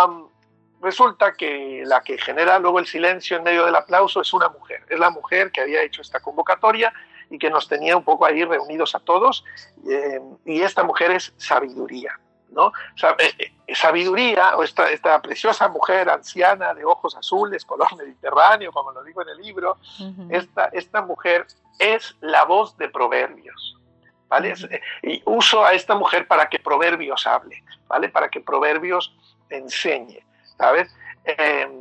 resulta 0.81 1.35
que 1.35 1.83
la 1.85 2.01
que 2.01 2.17
genera 2.17 2.57
luego 2.57 2.79
el 2.79 2.87
silencio 2.87 3.37
en 3.37 3.43
medio 3.43 3.67
del 3.67 3.75
aplauso 3.75 4.19
es 4.19 4.33
una 4.33 4.49
mujer, 4.49 4.83
es 4.89 4.97
la 4.97 5.11
mujer 5.11 5.51
que 5.51 5.61
había 5.61 5.83
hecho 5.83 6.01
esta 6.01 6.19
convocatoria 6.21 6.91
y 7.29 7.37
que 7.37 7.51
nos 7.51 7.67
tenía 7.67 7.95
un 7.95 8.03
poco 8.03 8.25
ahí 8.25 8.43
reunidos 8.43 8.95
a 8.95 8.99
todos, 8.99 9.45
eh, 9.87 10.19
y 10.43 10.63
esta 10.63 10.83
mujer 10.83 11.11
es 11.11 11.35
sabiduría. 11.37 12.19
¿No? 12.49 12.71
Eh, 13.19 13.51
eh, 13.67 13.75
sabiduría, 13.75 14.55
o 14.55 14.63
esta, 14.63 14.89
esta, 14.91 15.21
preciosa 15.21 15.67
mujer 15.67 16.09
anciana 16.09 16.73
de 16.73 16.85
ojos 16.85 17.15
azules, 17.15 17.65
color 17.65 17.95
mediterráneo, 17.97 18.71
como 18.71 18.91
lo 18.91 19.03
digo 19.03 19.21
en 19.21 19.29
el 19.29 19.37
libro, 19.37 19.77
esta, 20.29 20.65
esta 20.65 21.01
mujer 21.01 21.47
es 21.79 22.15
la 22.21 22.45
voz 22.45 22.77
de 22.77 22.89
Proverbios. 22.89 23.77
¿Vale? 24.27 24.53
Eh, 24.69 24.81
y 25.03 25.21
uso 25.25 25.63
a 25.63 25.73
esta 25.73 25.95
mujer 25.95 26.27
para 26.27 26.49
que 26.49 26.57
Proverbios 26.57 27.27
hable, 27.27 27.63
¿vale? 27.87 28.09
Para 28.09 28.27
que 28.29 28.41
Proverbios 28.41 29.15
enseñe, 29.49 30.25
¿sabes? 30.57 30.93
Em, 31.23 31.71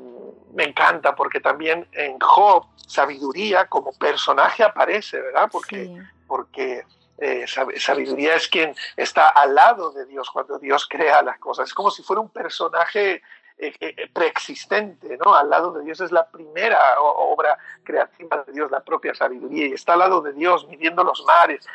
me 0.53 0.65
encanta 0.65 1.15
porque 1.15 1.41
también 1.41 1.89
en 1.93 2.19
Job 2.21 2.67
sabiduría 2.77 3.67
como 3.67 3.93
personaje 3.93 4.63
aparece, 4.63 5.21
¿verdad? 5.21 5.49
Porque, 5.51 5.91
porque 6.27 6.85
eh, 7.19 7.45
sabiduría 7.47 8.35
es 8.35 8.49
quien 8.49 8.75
está 8.97 9.29
al 9.29 9.55
lado 9.55 9.93
de 9.93 10.05
Dios 10.07 10.31
cuando 10.31 10.59
Dios 10.59 10.87
crea 10.89 11.23
las 11.23 11.39
cosas. 11.39 11.69
Es 11.69 11.75
como 11.75 11.91
si 11.91 12.03
fuera 12.03 12.21
un 12.21 12.29
personaje 12.29 13.23
eh, 13.57 13.73
eh, 13.81 14.11
preexistente, 14.13 15.17
¿no? 15.25 15.35
Al 15.35 15.49
lado 15.49 15.73
de 15.73 15.85
Dios 15.85 16.01
es 16.01 16.11
la 16.11 16.27
primera 16.27 17.01
obra 17.01 17.57
creativa 17.85 18.43
de 18.47 18.53
Dios, 18.53 18.71
la 18.71 18.81
propia 18.81 19.15
sabiduría, 19.15 19.67
y 19.69 19.73
está 19.73 19.93
al 19.93 20.01
lado 20.01 20.21
de 20.23 20.33
Dios 20.33 20.67
midiendo 20.69 21.05
los 21.05 21.25
mares, 21.25 21.67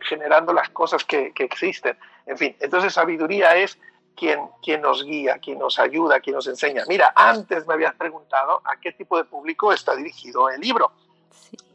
generando 0.00 0.52
las 0.52 0.68
cosas 0.70 1.04
que, 1.04 1.32
que, 1.32 1.44
existen. 1.44 1.96
En 2.26 2.36
fin, 2.36 2.56
entonces 2.58 2.92
sabiduría 2.92 3.54
es 3.56 3.78
quien, 4.16 4.40
quien 4.62 4.82
nos 4.82 5.04
guía, 5.04 5.38
quien 5.38 5.58
nos 5.58 5.78
ayuda, 5.78 6.20
quien 6.20 6.34
nos 6.34 6.46
enseña. 6.46 6.82
Mira, 6.88 7.12
antes 7.14 7.66
me 7.66 7.74
habías 7.74 7.94
preguntado 7.94 8.60
a 8.64 8.76
qué 8.80 8.92
tipo 8.92 9.16
de 9.16 9.24
público 9.24 9.72
está 9.72 9.94
dirigido 9.94 10.50
el 10.50 10.60
libro. 10.60 10.92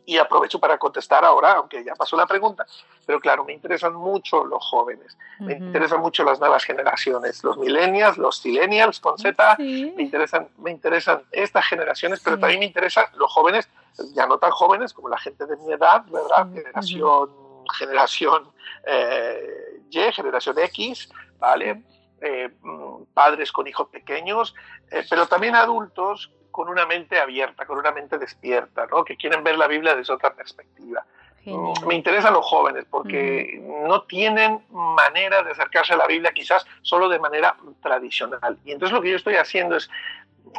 Y 0.10 0.18
aprovecho 0.18 0.58
para 0.58 0.78
contestar 0.78 1.26
ahora, 1.26 1.56
aunque 1.56 1.84
ya 1.84 1.94
pasó 1.94 2.16
la 2.16 2.26
pregunta, 2.26 2.66
pero 3.06 3.20
claro, 3.20 3.44
me 3.44 3.52
interesan 3.52 3.94
mucho 3.94 4.46
los 4.46 4.66
jóvenes, 4.66 5.18
me 5.40 5.52
interesan 5.52 6.00
mucho 6.00 6.24
las 6.24 6.40
nuevas 6.40 6.64
generaciones, 6.64 7.44
los 7.44 7.58
millennials, 7.58 8.18
los 8.18 8.38
silenials 8.38 9.02
con 9.02 9.18
Z, 9.18 9.58
me, 9.60 10.02
interesan, 10.02 10.48
me 10.60 10.72
interesan 10.72 11.24
estas 11.30 11.66
generaciones, 11.66 12.22
pero 12.24 12.40
también 12.40 12.62
me 12.62 12.68
interesan 12.68 13.04
los 13.18 13.30
jóvenes, 13.34 13.68
ya 14.16 14.26
no 14.28 14.38
tan 14.38 14.52
jóvenes 14.52 14.94
como 14.94 15.10
la 15.10 15.18
gente 15.18 15.46
de 15.46 15.58
mi 15.58 15.74
edad, 15.74 16.06
¿verdad? 16.06 16.54
Generación, 16.54 17.30
generación 17.78 18.50
eh, 18.86 19.82
Y, 19.92 20.12
generación 20.14 20.58
X, 20.58 21.10
¿vale? 21.38 21.84
Eh, 22.22 22.50
mm, 22.62 23.04
padres 23.14 23.52
con 23.52 23.68
hijos 23.68 23.90
pequeños, 23.90 24.56
eh, 24.90 25.06
pero 25.10 25.28
también 25.28 25.54
adultos 25.54 26.32
con 26.58 26.70
una 26.70 26.88
mente 26.88 27.20
abierta, 27.20 27.68
con 27.68 27.78
una 27.78 27.92
mente 27.92 28.18
despierta, 28.18 28.88
¿no? 28.88 29.06
que 29.06 29.16
quieren 29.16 29.44
ver 29.44 29.60
la 29.60 29.68
Biblia 29.68 29.96
desde 29.96 30.12
otra 30.12 30.34
perspectiva. 30.34 31.06
Me 31.86 31.94
interesan 31.94 32.34
los 32.34 32.44
jóvenes 32.48 32.86
porque 32.90 33.62
no 33.88 34.02
tienen 34.02 34.66
manera 34.72 35.44
de 35.44 35.52
acercarse 35.52 35.94
a 35.94 35.98
la 35.98 36.08
Biblia 36.08 36.32
quizás 36.34 36.66
solo 36.82 37.10
de 37.10 37.20
manera 37.20 37.56
tradicional. 37.84 38.58
Y 38.66 38.72
entonces 38.72 38.92
lo 38.92 39.04
que 39.04 39.12
yo 39.12 39.18
estoy 39.18 39.36
haciendo 39.36 39.76
es 39.76 39.88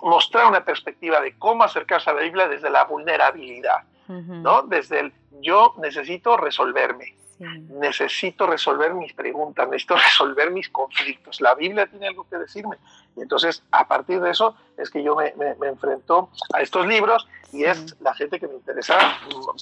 mostrar 0.04 0.46
una 0.46 0.64
perspectiva 0.64 1.20
de 1.20 1.37
cómo 1.37 1.64
acercarse 1.64 2.11
a 2.11 2.12
la 2.12 2.22
Biblia 2.22 2.46
desde 2.46 2.70
la 2.70 2.84
vulnerabilidad, 2.84 3.82
¿no? 4.06 4.62
Desde 4.62 5.00
el 5.00 5.12
yo 5.40 5.74
necesito 5.78 6.37
resolverme, 6.37 7.16
necesito 7.40 8.46
resolver 8.46 8.94
mis 8.94 9.12
preguntas, 9.14 9.68
necesito 9.68 9.96
resolver 10.08 10.52
mis 10.52 10.68
conflictos. 10.68 11.40
La 11.40 11.56
Biblia 11.56 11.88
tiene 11.88 12.06
algo 12.06 12.24
que 12.28 12.37
decirme. 12.37 12.76
Entonces, 13.22 13.62
a 13.70 13.87
partir 13.88 14.20
de 14.20 14.31
eso, 14.31 14.54
es 14.76 14.90
que 14.90 15.02
yo 15.02 15.16
me, 15.16 15.35
me, 15.37 15.68
enfrento 15.68 16.31
a 16.52 16.61
estos 16.61 16.87
libros 16.87 17.26
y 17.52 17.64
es 17.64 17.96
la 18.00 18.14
gente 18.14 18.38
que 18.38 18.46
me 18.46 18.54
interesa 18.54 18.98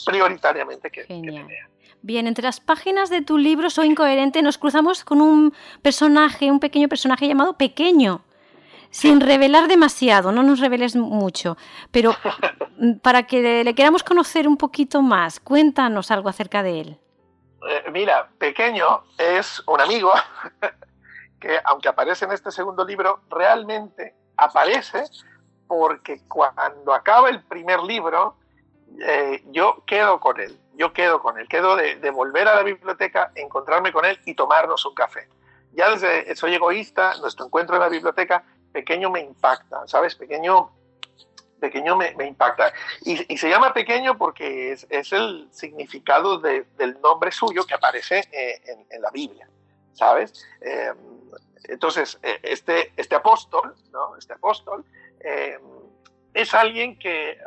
prioritariamente 0.04 0.90
que, 0.90 1.04
que 1.06 1.14
me 1.14 1.44
lea. 1.44 1.68
Bien, 2.02 2.26
entre 2.26 2.44
las 2.44 2.60
páginas 2.60 3.10
de 3.10 3.22
tu 3.22 3.38
libro 3.38 3.70
Soy 3.70 3.86
Incoherente 3.86 4.42
nos 4.42 4.58
cruzamos 4.58 5.04
con 5.04 5.20
un 5.20 5.54
personaje, 5.82 6.50
un 6.50 6.60
pequeño 6.60 6.88
personaje 6.88 7.26
llamado 7.26 7.54
Pequeño. 7.54 8.22
Sin 8.90 9.20
revelar 9.20 9.66
demasiado, 9.68 10.30
no 10.32 10.42
nos 10.42 10.60
reveles 10.60 10.94
mucho, 10.94 11.56
pero 11.90 12.14
para 13.02 13.24
que 13.24 13.64
le 13.64 13.74
queramos 13.74 14.04
conocer 14.04 14.46
un 14.46 14.56
poquito 14.56 15.02
más, 15.02 15.40
cuéntanos 15.40 16.10
algo 16.10 16.28
acerca 16.28 16.62
de 16.62 16.80
él. 16.80 16.98
Eh, 17.68 17.90
mira, 17.90 18.28
Pequeño 18.38 19.02
es 19.18 19.62
un 19.66 19.80
amigo 19.80 20.12
que, 21.40 21.58
aunque 21.64 21.88
aparece 21.88 22.24
en 22.24 22.32
este 22.32 22.50
segundo 22.50 22.84
libro, 22.84 23.20
realmente 23.28 24.14
aparece 24.36 25.04
porque 25.66 26.22
cuando 26.28 26.94
acaba 26.94 27.28
el 27.28 27.42
primer 27.42 27.80
libro, 27.80 28.36
eh, 29.00 29.42
yo 29.46 29.82
quedo 29.86 30.20
con 30.20 30.40
él, 30.40 30.58
yo 30.74 30.92
quedo 30.92 31.20
con 31.20 31.38
él, 31.38 31.48
quedo 31.48 31.76
de, 31.76 32.10
volver 32.10 32.48
a 32.48 32.54
la 32.54 32.62
biblioteca, 32.62 33.32
encontrarme 33.34 33.92
con 33.92 34.04
él 34.04 34.18
y 34.24 34.34
tomarnos 34.34 34.84
un 34.86 34.94
café. 34.94 35.28
Ya 35.72 35.90
desde 35.90 36.34
Soy 36.36 36.54
Egoísta, 36.54 37.14
nuestro 37.20 37.46
encuentro 37.46 37.76
en 37.76 37.82
la 37.82 37.88
biblioteca, 37.88 38.44
pequeño 38.72 39.10
me 39.10 39.20
impacta, 39.20 39.86
¿sabes? 39.86 40.14
Pequeño 40.14 40.70
pequeño 41.60 41.96
me, 41.96 42.14
impacta. 42.26 42.72
Y, 43.02 43.16
se 43.36 43.48
llama 43.48 43.72
pequeño 43.72 44.16
porque 44.18 44.72
es, 44.72 45.12
el 45.12 45.48
significado 45.50 46.38
del 46.38 47.00
nombre 47.02 47.32
suyo 47.32 47.64
que 47.64 47.74
aparece 47.74 48.20
eh, 48.30 48.60
en, 48.90 49.02
la 49.02 49.10
Biblia, 49.10 49.48
¿sabes? 49.94 50.46
Eh, 50.60 50.92
entonces, 51.64 52.18
eh, 52.22 52.40
este, 52.42 52.92
este 52.96 53.14
apóstol, 53.14 53.74
¿no? 53.92 54.16
Este 54.16 54.32
apóstol 54.32 54.84
es 56.34 56.54
alguien 56.54 56.98
que 56.98 57.38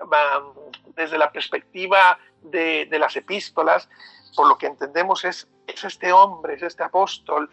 desde 0.96 1.18
la 1.18 1.32
perspectiva 1.32 2.20
de, 2.42 2.88
las 2.92 3.16
epístolas, 3.16 3.88
por 4.36 4.48
lo 4.48 4.58
que 4.58 4.66
entendemos 4.66 5.24
es, 5.24 5.48
es 5.66 5.84
este 5.86 6.12
hombre, 6.12 6.56
es 6.56 6.64
este 6.64 6.84
apóstol 6.84 7.50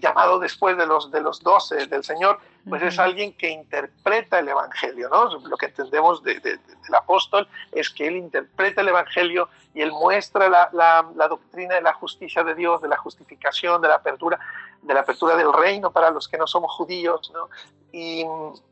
llamado 0.00 0.38
después 0.38 0.76
de 0.76 0.86
los, 0.86 1.10
de 1.10 1.20
los 1.20 1.40
doce 1.40 1.86
del 1.86 2.02
Señor, 2.02 2.40
pues 2.68 2.82
es 2.82 2.98
alguien 2.98 3.32
que 3.32 3.48
interpreta 3.48 4.38
el 4.38 4.48
Evangelio, 4.48 5.08
¿no? 5.08 5.38
Lo 5.38 5.56
que 5.56 5.66
entendemos 5.66 6.22
del 6.22 6.60
apóstol 6.94 7.48
es 7.72 7.88
que 7.88 8.06
él 8.06 8.16
interpreta 8.16 8.82
el 8.82 8.88
Evangelio 8.88 9.48
y 9.72 9.80
él 9.80 9.92
muestra 9.92 10.48
la, 10.48 10.68
la, 10.72 11.28
doctrina 11.28 11.76
de 11.76 11.82
la 11.82 11.94
justicia 11.94 12.44
de 12.44 12.54
Dios, 12.54 12.82
de 12.82 12.88
la 12.88 12.96
justificación, 12.96 13.80
de 13.80 13.88
la 13.88 13.96
apertura, 13.96 14.38
de 14.82 14.94
la 14.94 15.00
apertura 15.00 15.36
del 15.36 15.52
reino 15.52 15.90
para 15.90 16.10
los 16.10 16.28
que 16.28 16.38
no 16.38 16.46
somos 16.46 16.72
judíos, 16.72 17.30
¿no? 17.34 17.48
Y, 17.92 18.24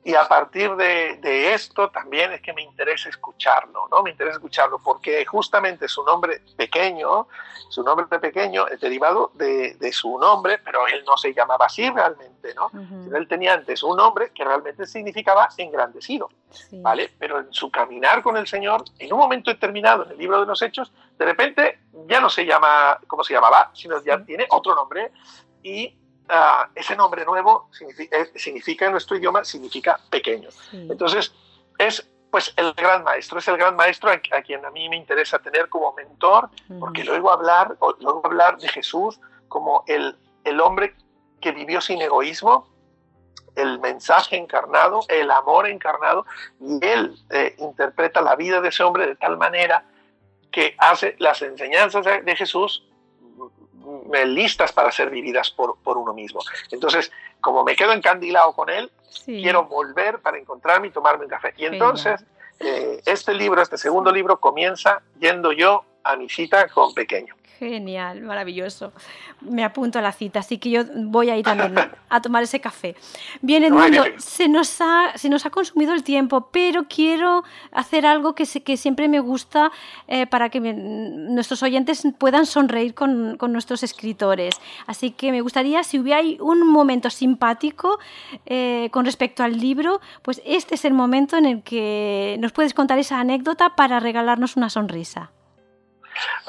y 0.04 0.14
a 0.14 0.28
partir 0.28 0.76
de, 0.76 1.16
de, 1.16 1.52
esto 1.52 1.90
también 1.90 2.32
es 2.32 2.40
que 2.40 2.52
me 2.52 2.62
interesa 2.62 3.08
escucharlo, 3.08 3.88
¿no? 3.90 4.02
Me 4.04 4.12
interesa 4.12 4.36
escucharlo 4.36 4.78
porque 4.78 5.26
justamente 5.26 5.88
su 5.88 6.04
nombre 6.04 6.40
pequeño, 6.56 7.26
su 7.68 7.82
nombre 7.82 8.06
pequeño 8.20 8.68
es 8.68 8.80
derivado 8.80 9.32
de, 9.34 9.74
de 9.74 9.92
su 9.92 10.18
nombre, 10.18 10.58
pero 10.58 10.86
él 10.86 11.02
no 11.04 11.16
se 11.16 11.34
llamaba 11.34 11.66
así 11.66 11.90
realmente, 11.90 12.54
¿no? 12.54 12.70
Él 13.12 13.26
tenía 13.26 13.54
antes 13.54 13.82
un 13.82 13.96
nombre 13.96 14.30
que 14.32 14.44
realmente 14.44 14.86
significaba 14.86 15.48
engrandecido, 15.56 16.30
¿vale? 16.74 17.12
Pero 17.18 17.40
en 17.40 17.52
su 17.52 17.72
caminar 17.72 18.22
con 18.22 18.36
el 18.36 18.46
Señor, 18.46 18.84
en 19.00 19.12
un 19.12 19.18
momento 19.18 19.50
determinado 19.50 20.04
en 20.04 20.12
el 20.12 20.18
libro 20.18 20.38
de 20.40 20.46
los 20.46 20.62
Hechos, 20.62 20.92
de 21.18 21.24
repente 21.24 21.80
ya 22.06 22.20
no 22.20 22.30
se 22.30 22.46
llama 22.46 23.00
como 23.08 23.24
se 23.24 23.34
llamaba, 23.34 23.72
sino 23.74 24.00
ya 24.04 24.24
tiene 24.24 24.46
otro 24.50 24.76
nombre 24.76 25.10
y 25.68 25.94
ah, 26.28 26.68
ese 26.74 26.96
nombre 26.96 27.24
nuevo 27.24 27.68
eh, 27.80 28.30
significa, 28.36 28.86
en 28.86 28.92
nuestro 28.92 29.16
idioma, 29.16 29.44
significa 29.44 30.00
pequeño. 30.10 30.48
Entonces, 30.72 31.32
es 31.78 32.08
pues 32.30 32.52
el 32.56 32.72
gran 32.74 33.04
maestro, 33.04 33.38
es 33.38 33.48
el 33.48 33.56
gran 33.56 33.74
maestro 33.74 34.10
a, 34.10 34.42
quien 34.42 34.64
a 34.64 34.70
mí 34.70 34.88
me 34.88 34.96
interesa 34.96 35.38
tener 35.38 35.68
como 35.68 35.94
mentor, 35.94 36.50
porque 36.78 37.02
luego 37.04 37.30
hablar, 37.30 37.76
luego 38.00 38.22
hablar 38.24 38.58
de 38.58 38.68
Jesús 38.68 39.18
como 39.48 39.82
el, 39.86 40.14
el 40.44 40.60
hombre 40.60 40.94
que 41.40 41.52
vivió 41.52 41.80
sin 41.80 42.02
egoísmo, 42.02 42.68
el 43.56 43.78
mensaje 43.80 44.36
encarnado, 44.36 45.00
el 45.08 45.30
amor 45.30 45.68
encarnado, 45.68 46.26
y 46.60 46.84
él 46.84 47.16
eh, 47.30 47.54
interpreta 47.58 48.20
la 48.20 48.36
vida 48.36 48.60
de 48.60 48.68
ese 48.68 48.82
hombre 48.82 49.06
de 49.06 49.16
tal 49.16 49.38
manera 49.38 49.84
que 50.50 50.74
hace 50.78 51.16
las 51.18 51.40
enseñanzas 51.40 52.04
de 52.04 52.36
Jesús 52.36 52.87
listas 54.26 54.72
para 54.72 54.92
ser 54.92 55.10
vividas 55.10 55.50
por, 55.50 55.76
por, 55.78 55.96
uno 55.96 56.12
mismo. 56.12 56.40
Entonces, 56.70 57.10
como 57.40 57.64
me 57.64 57.76
quedo 57.76 57.92
encandilado 57.92 58.52
con 58.52 58.70
él, 58.70 58.90
quiero 59.24 59.64
volver 59.64 60.20
para 60.20 60.38
encontrarme 60.38 60.88
y 60.88 60.90
tomarme 60.90 61.24
un 61.24 61.30
café. 61.30 61.54
Y 61.56 61.66
entonces, 61.66 62.24
eh, 62.60 63.00
este 63.06 63.34
libro, 63.34 63.62
este 63.62 63.78
segundo 63.78 64.10
libro, 64.10 64.40
comienza 64.40 65.02
yendo 65.18 65.52
yo 65.52 65.84
a 66.04 66.16
mi 66.16 66.28
cita 66.28 66.68
con 66.68 66.94
Pequeño. 66.94 67.37
Genial, 67.58 68.20
maravilloso. 68.20 68.92
Me 69.40 69.64
apunto 69.64 69.98
a 69.98 70.02
la 70.02 70.12
cita, 70.12 70.38
así 70.38 70.58
que 70.58 70.70
yo 70.70 70.84
voy 70.94 71.30
a 71.30 71.36
ir 71.36 71.44
también 71.44 71.74
a 72.08 72.22
tomar 72.22 72.44
ese 72.44 72.60
café. 72.60 72.94
Bien, 73.42 73.64
Edmundo, 73.64 74.04
se 74.18 74.48
nos 74.48 74.80
ha, 74.80 75.10
se 75.16 75.28
nos 75.28 75.44
ha 75.44 75.50
consumido 75.50 75.92
el 75.92 76.04
tiempo, 76.04 76.50
pero 76.52 76.84
quiero 76.84 77.42
hacer 77.72 78.06
algo 78.06 78.36
que, 78.36 78.44
que 78.44 78.76
siempre 78.76 79.08
me 79.08 79.18
gusta 79.18 79.72
eh, 80.06 80.28
para 80.28 80.50
que 80.50 80.60
nuestros 80.60 81.64
oyentes 81.64 82.06
puedan 82.16 82.46
sonreír 82.46 82.94
con, 82.94 83.36
con, 83.36 83.52
nuestros 83.52 83.82
escritores. 83.82 84.54
Así 84.86 85.10
que 85.10 85.32
me 85.32 85.40
gustaría, 85.40 85.82
si 85.82 85.98
hubiera 85.98 86.22
un 86.40 86.64
momento 86.64 87.10
simpático 87.10 87.98
eh, 88.46 88.88
con 88.92 89.04
respecto 89.04 89.42
al 89.42 89.58
libro, 89.58 90.00
pues 90.22 90.40
este 90.44 90.76
es 90.76 90.84
el 90.84 90.94
momento 90.94 91.36
en 91.36 91.44
el 91.44 91.62
que 91.64 92.36
nos 92.38 92.52
puedes 92.52 92.72
contar 92.72 93.00
esa 93.00 93.18
anécdota 93.18 93.74
para 93.74 93.98
regalarnos 93.98 94.56
una 94.56 94.70
sonrisa. 94.70 95.32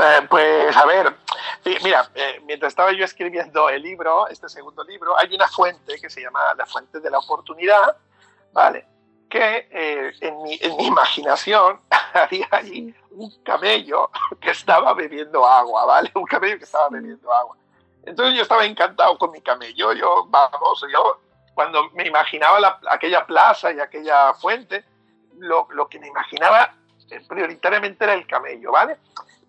Eh, 0.01 0.27
pues 0.29 0.77
a 0.77 0.85
ver, 0.85 1.13
mira, 1.83 2.09
eh, 2.15 2.41
mientras 2.45 2.71
estaba 2.71 2.93
yo 2.93 3.03
escribiendo 3.03 3.67
el 3.67 3.81
libro, 3.81 4.27
este 4.29 4.47
segundo 4.47 4.83
libro, 4.85 5.17
hay 5.17 5.33
una 5.35 5.47
fuente 5.47 5.99
que 5.99 6.09
se 6.09 6.21
llama 6.21 6.39
la 6.57 6.65
fuente 6.65 7.01
de 7.01 7.09
la 7.09 7.19
oportunidad, 7.19 7.97
¿vale? 8.53 8.88
Que 9.29 9.67
eh, 9.69 10.13
en, 10.21 10.41
mi, 10.41 10.57
en, 10.62 10.77
mi, 10.77 10.85
imaginación 10.88 11.81
había 12.13 12.47
ahí 12.51 12.95
un 13.12 13.43
camello 13.43 14.09
que 14.39 14.51
estaba 14.51 14.93
bebiendo 14.93 15.45
agua, 15.45 15.85
¿vale? 15.85 16.12
Un 16.15 16.25
camello 16.25 16.57
que 16.57 16.63
estaba 16.63 16.88
bebiendo 16.89 17.33
agua. 17.33 17.57
Entonces 18.03 18.35
yo 18.35 18.43
estaba 18.43 18.65
encantado 18.65 19.17
con 19.17 19.31
mi 19.31 19.41
camello, 19.41 19.91
yo, 19.91 20.25
vamos, 20.29 20.85
yo 20.93 21.19
cuando 21.53 21.89
me 21.89 22.07
imaginaba 22.07 22.57
la, 22.62 22.79
aquella 22.89 23.25
plaza 23.25 23.73
y 23.73 23.81
aquella 23.81 24.33
fuente, 24.33 24.85
lo, 25.39 25.67
lo 25.71 25.89
que 25.89 25.99
me 25.99 26.07
imaginaba 26.07 26.73
prioritariamente 27.27 28.05
era 28.05 28.13
el 28.13 28.25
camello, 28.25 28.71
¿vale? 28.71 28.97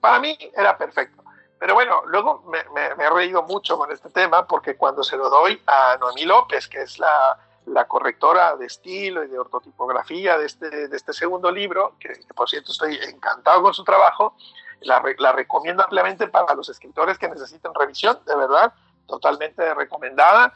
Para 0.00 0.18
mí 0.18 0.36
era 0.54 0.76
perfecto. 0.76 1.22
Pero 1.58 1.74
bueno, 1.74 2.02
luego 2.06 2.42
me, 2.46 2.58
he 2.86 3.10
reído 3.10 3.42
mucho 3.42 3.76
con 3.76 3.92
este 3.92 4.08
tema 4.08 4.46
porque 4.46 4.76
cuando 4.76 5.04
se 5.04 5.16
lo 5.16 5.28
doy 5.28 5.60
a 5.66 5.98
Noemí 6.00 6.24
López, 6.24 6.66
que 6.66 6.80
es 6.80 6.98
la, 6.98 7.38
la 7.66 7.86
correctora 7.86 8.56
de 8.56 8.64
estilo 8.64 9.22
y 9.24 9.28
de 9.28 9.38
ortotipografía 9.38 10.38
de 10.38 10.46
este, 10.46 10.88
de 10.88 10.96
este 10.96 11.12
segundo 11.12 11.50
libro, 11.50 11.96
que, 12.00 12.18
por 12.34 12.48
cierto 12.48 12.72
estoy 12.72 12.96
encantado 12.96 13.62
con 13.62 13.74
su 13.74 13.84
trabajo, 13.84 14.34
la, 14.80 15.02
la, 15.18 15.32
recomiendo 15.32 15.82
ampliamente 15.82 16.28
para 16.28 16.54
los 16.54 16.70
escritores 16.70 17.18
que 17.18 17.28
necesiten 17.28 17.74
revisión, 17.74 18.18
de 18.24 18.36
verdad, 18.36 18.72
totalmente 19.06 19.74
recomendada. 19.74 20.54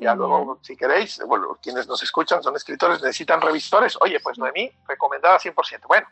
Ya 0.00 0.14
luego, 0.14 0.58
si 0.62 0.74
queréis, 0.74 1.20
bueno, 1.26 1.58
quienes 1.62 1.86
nos 1.86 2.02
escuchan 2.02 2.42
son 2.42 2.56
escritores, 2.56 3.02
necesitan 3.02 3.42
revisores. 3.42 3.96
Oye, 4.00 4.20
pues 4.20 4.38
Noemí, 4.38 4.72
recomendada 4.88 5.38
100%. 5.38 5.86
Bueno, 5.86 6.08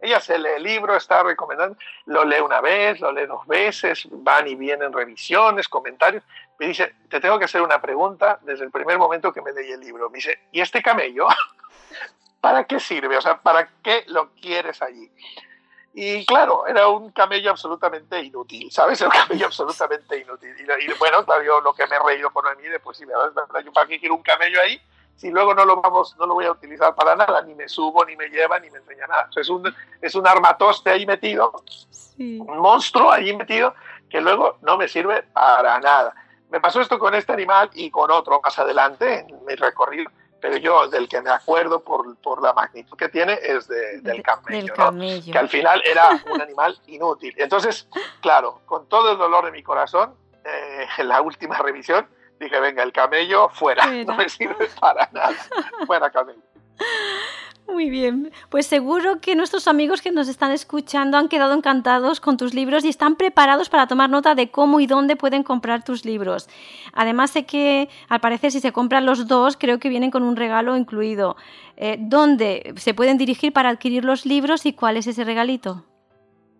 ella 0.00 0.20
se 0.20 0.38
lee 0.38 0.50
el 0.56 0.62
libro, 0.62 0.96
está 0.96 1.22
recomendando, 1.22 1.76
lo 2.06 2.24
lee 2.24 2.40
una 2.40 2.60
vez, 2.60 3.00
lo 3.00 3.10
lee 3.10 3.26
dos 3.26 3.46
veces, 3.46 4.06
van 4.10 4.46
y 4.46 4.54
vienen 4.54 4.92
revisiones, 4.92 5.68
comentarios. 5.68 6.22
Me 6.58 6.68
dice, 6.68 6.94
te 7.08 7.20
tengo 7.20 7.38
que 7.38 7.46
hacer 7.46 7.62
una 7.62 7.80
pregunta 7.80 8.38
desde 8.42 8.64
el 8.64 8.70
primer 8.70 8.98
momento 8.98 9.32
que 9.32 9.42
me 9.42 9.52
leí 9.52 9.72
el 9.72 9.80
libro. 9.80 10.08
Me 10.10 10.16
dice, 10.16 10.38
¿y 10.52 10.60
este 10.60 10.82
camello? 10.82 11.26
¿Para 12.40 12.64
qué 12.64 12.78
sirve? 12.78 13.16
O 13.16 13.20
sea, 13.20 13.38
¿para 13.38 13.68
qué 13.82 14.04
lo 14.06 14.30
quieres 14.34 14.80
allí? 14.82 15.10
Y 15.94 16.24
claro, 16.26 16.64
era 16.68 16.86
un 16.86 17.10
camello 17.10 17.50
absolutamente 17.50 18.20
inútil, 18.22 18.70
¿sabes? 18.70 19.00
Era 19.00 19.10
un 19.10 19.16
camello 19.16 19.46
absolutamente 19.46 20.18
inútil. 20.18 20.54
Y, 20.80 20.92
bueno, 20.98 21.24
claro, 21.24 21.60
lo 21.60 21.74
que 21.74 21.86
me 21.88 21.96
he 21.96 21.98
reído 21.98 22.30
con 22.30 22.44
mí, 22.56 22.68
pues 22.84 22.98
sí, 22.98 23.04
yo 23.64 23.72
para 23.72 23.88
qué 23.88 23.98
quiero 23.98 24.14
un 24.14 24.22
camello 24.22 24.60
ahí 24.60 24.80
si 25.18 25.30
luego 25.30 25.52
no 25.52 25.64
lo 25.64 25.80
vamos, 25.80 26.16
no 26.16 26.26
lo 26.26 26.34
voy 26.34 26.44
a 26.44 26.52
utilizar 26.52 26.94
para 26.94 27.16
nada, 27.16 27.42
ni 27.42 27.52
me 27.54 27.68
subo, 27.68 28.04
ni 28.04 28.14
me 28.14 28.28
lleva, 28.28 28.60
ni 28.60 28.70
me 28.70 28.78
enseña 28.78 29.06
nada. 29.08 29.28
es, 29.34 29.48
un, 29.48 29.74
es 30.00 30.14
un 30.14 30.26
armatoste 30.26 30.90
ahí 30.90 31.04
metido, 31.06 31.52
un 32.18 32.58
monstruo 32.58 33.10
ahí 33.10 33.36
metido, 33.36 33.74
que 34.08 34.20
luego 34.20 34.58
no 34.62 34.76
me 34.76 34.86
sirve 34.86 35.24
para 35.24 35.80
nada. 35.80 36.14
Me 36.50 36.60
pasó 36.60 36.80
esto 36.80 37.00
con 37.00 37.16
este 37.16 37.32
animal 37.32 37.68
y 37.74 37.90
con 37.90 38.12
otro 38.12 38.40
más 38.40 38.56
adelante 38.60 39.26
en 39.28 39.44
mi 39.44 39.56
recorrido, 39.56 40.08
pero 40.40 40.56
yo 40.56 40.86
del 40.86 41.08
que 41.08 41.20
me 41.20 41.30
acuerdo 41.30 41.82
por, 41.82 42.16
por 42.18 42.40
la 42.40 42.52
magnitud 42.52 42.96
que 42.96 43.08
tiene 43.08 43.40
es 43.42 43.66
del 43.66 44.22
camello, 44.22 44.72
que 45.32 45.36
al 45.36 45.48
final 45.48 45.82
era 45.84 46.10
un 46.32 46.40
animal 46.40 46.78
inútil. 46.86 47.34
Entonces, 47.38 47.88
claro, 48.20 48.60
con 48.66 48.88
todo 48.88 49.10
el 49.10 49.18
dolor 49.18 49.46
de 49.46 49.50
mi 49.50 49.64
corazón, 49.64 50.14
eh, 50.44 50.86
en 50.98 51.08
la 51.08 51.20
última 51.22 51.58
revisión, 51.58 52.06
dije, 52.38 52.60
venga, 52.60 52.82
el 52.82 52.92
camello 52.92 53.48
fuera, 53.48 53.86
no 54.06 54.16
me 54.16 54.28
sirve 54.28 54.68
para 54.80 55.08
nada. 55.12 55.34
Fuera 55.86 56.10
camello. 56.10 56.42
Muy 57.68 57.90
bien, 57.90 58.32
pues 58.48 58.66
seguro 58.66 59.20
que 59.20 59.36
nuestros 59.36 59.68
amigos 59.68 60.00
que 60.00 60.10
nos 60.10 60.28
están 60.28 60.52
escuchando 60.52 61.18
han 61.18 61.28
quedado 61.28 61.52
encantados 61.52 62.18
con 62.18 62.38
tus 62.38 62.54
libros 62.54 62.82
y 62.82 62.88
están 62.88 63.16
preparados 63.16 63.68
para 63.68 63.86
tomar 63.86 64.08
nota 64.08 64.34
de 64.34 64.50
cómo 64.50 64.80
y 64.80 64.86
dónde 64.86 65.16
pueden 65.16 65.42
comprar 65.42 65.84
tus 65.84 66.06
libros. 66.06 66.48
Además 66.94 67.30
sé 67.30 67.44
que 67.44 67.90
al 68.08 68.20
parecer 68.20 68.52
si 68.52 68.60
se 68.60 68.72
compran 68.72 69.04
los 69.04 69.28
dos 69.28 69.58
creo 69.58 69.78
que 69.78 69.90
vienen 69.90 70.10
con 70.10 70.22
un 70.22 70.36
regalo 70.36 70.78
incluido. 70.78 71.36
Eh, 71.76 71.98
¿Dónde 72.00 72.72
se 72.76 72.94
pueden 72.94 73.18
dirigir 73.18 73.52
para 73.52 73.68
adquirir 73.68 74.02
los 74.02 74.24
libros 74.24 74.64
y 74.64 74.72
cuál 74.72 74.96
es 74.96 75.06
ese 75.06 75.24
regalito? 75.24 75.84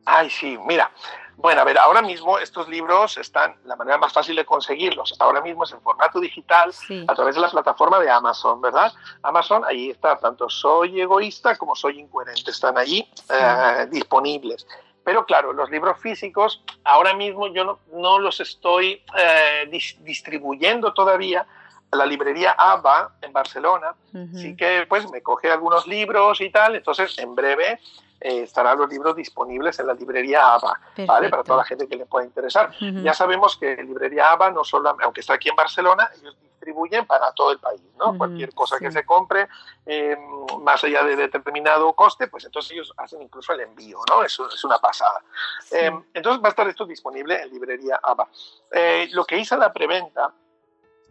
Ay, 0.05 0.29
sí, 0.29 0.59
mira, 0.67 0.91
bueno, 1.39 1.61
a 1.61 1.65
ver, 1.65 1.79
ahora 1.79 2.03
mismo 2.03 2.37
estos 2.41 2.69
libros 2.69 3.17
están, 3.17 3.55
la 3.65 3.77
manera 3.77 3.97
más 3.97 4.13
fácil 4.13 4.35
de 4.35 4.45
conseguirlos, 4.45 5.15
ahora 5.21 5.41
mismo 5.41 5.63
es 5.63 5.71
en 5.71 5.81
formato 5.81 6.19
digital 6.19 6.75
a 7.07 7.15
través 7.15 7.37
de 7.37 7.41
la 7.41 7.49
plataforma 7.49 8.01
de 8.01 8.11
Amazon, 8.11 8.61
¿verdad? 8.61 8.93
Amazon, 9.23 9.65
ahí 9.65 9.91
está, 9.91 10.19
tanto 10.19 10.51
Soy 10.51 11.01
Egoísta 11.01 11.57
como 11.57 11.77
Soy 11.77 12.01
Incoherente, 12.01 12.51
están 12.51 12.77
allí 12.77 13.09
eh, 13.31 13.87
disponibles. 13.89 14.67
Pero 15.05 15.25
claro, 15.25 15.53
los 15.53 15.71
libros 15.71 16.01
físicos, 16.01 16.65
ahora 16.83 17.15
mismo 17.15 17.47
yo 17.47 17.65
no, 17.65 17.79
no 17.93 18.19
los 18.19 18.41
estoy 18.41 19.05
eh, 19.17 19.71
distribuyendo 20.01 20.93
todavía 20.93 21.47
a 21.91 21.97
la 21.97 22.05
librería 22.05 22.51
ABA 22.59 23.13
en 23.23 23.33
Barcelona. 23.33 23.95
Así 24.35 24.57
que 24.57 24.87
pues 24.89 25.09
me 25.11 25.23
coge 25.23 25.51
algunos 25.53 25.87
libros 25.87 26.41
y 26.41 26.51
tal, 26.51 26.75
entonces 26.75 27.17
en 27.19 27.37
breve 27.37 27.79
eh, 28.21 28.43
estarán 28.43 28.79
los 28.79 28.89
libros 28.89 29.15
disponibles 29.15 29.79
en 29.79 29.87
la 29.87 29.95
librería 29.95 30.55
ABA, 30.55 30.81
¿vale? 31.07 31.29
Para 31.29 31.45
toda 31.45 31.59
la 31.59 31.65
gente 31.65 31.87
que 31.87 31.97
le 31.97 32.07
pueda 32.07 32.27
interesar. 32.27 32.73
Ya 32.79 33.15
sabemos 33.15 33.57
que 33.57 33.77
librería 33.77 34.33
ABA, 34.33 34.51
no 34.51 34.65
solo, 34.65 34.97
aunque 35.01 35.21
está 35.21 35.35
aquí 35.35 35.49
en 35.49 35.57
Barcelona, 35.57 36.11
ellos 36.21 36.37
distribuyen 36.41 37.07
para 37.07 37.31
todo 37.33 37.53
el 37.53 37.61
país, 37.61 37.81
¿no? 37.97 38.19
Cualquier 38.19 38.53
cosa 38.55 38.79
que 38.81 38.91
se 38.91 39.05
compre, 39.07 39.49
em, 39.87 40.19
más 40.63 40.83
allá 40.83 41.05
de 41.05 41.15
determinado 41.15 41.93
coste, 41.93 42.27
pues 42.27 42.45
entonces 42.45 42.73
ellos 42.73 42.93
hacen 42.97 43.23
incluso 43.23 43.53
el 43.53 43.61
envío, 43.61 44.01
¿no? 44.09 44.25
Eso 44.25 44.49
es 44.49 44.65
una 44.65 44.79
pasada. 44.79 45.23
Em, 45.71 46.03
entonces 46.13 46.43
va 46.43 46.49
a 46.49 46.51
estar 46.51 46.69
esto 46.69 46.85
disponible 46.85 47.41
en 47.41 47.51
librería 47.51 48.01
ABA. 48.03 48.29
Eh, 48.73 49.09
lo 49.13 49.25
que 49.25 49.39
hice 49.39 49.57
la 49.57 49.73
preventa 49.73 50.33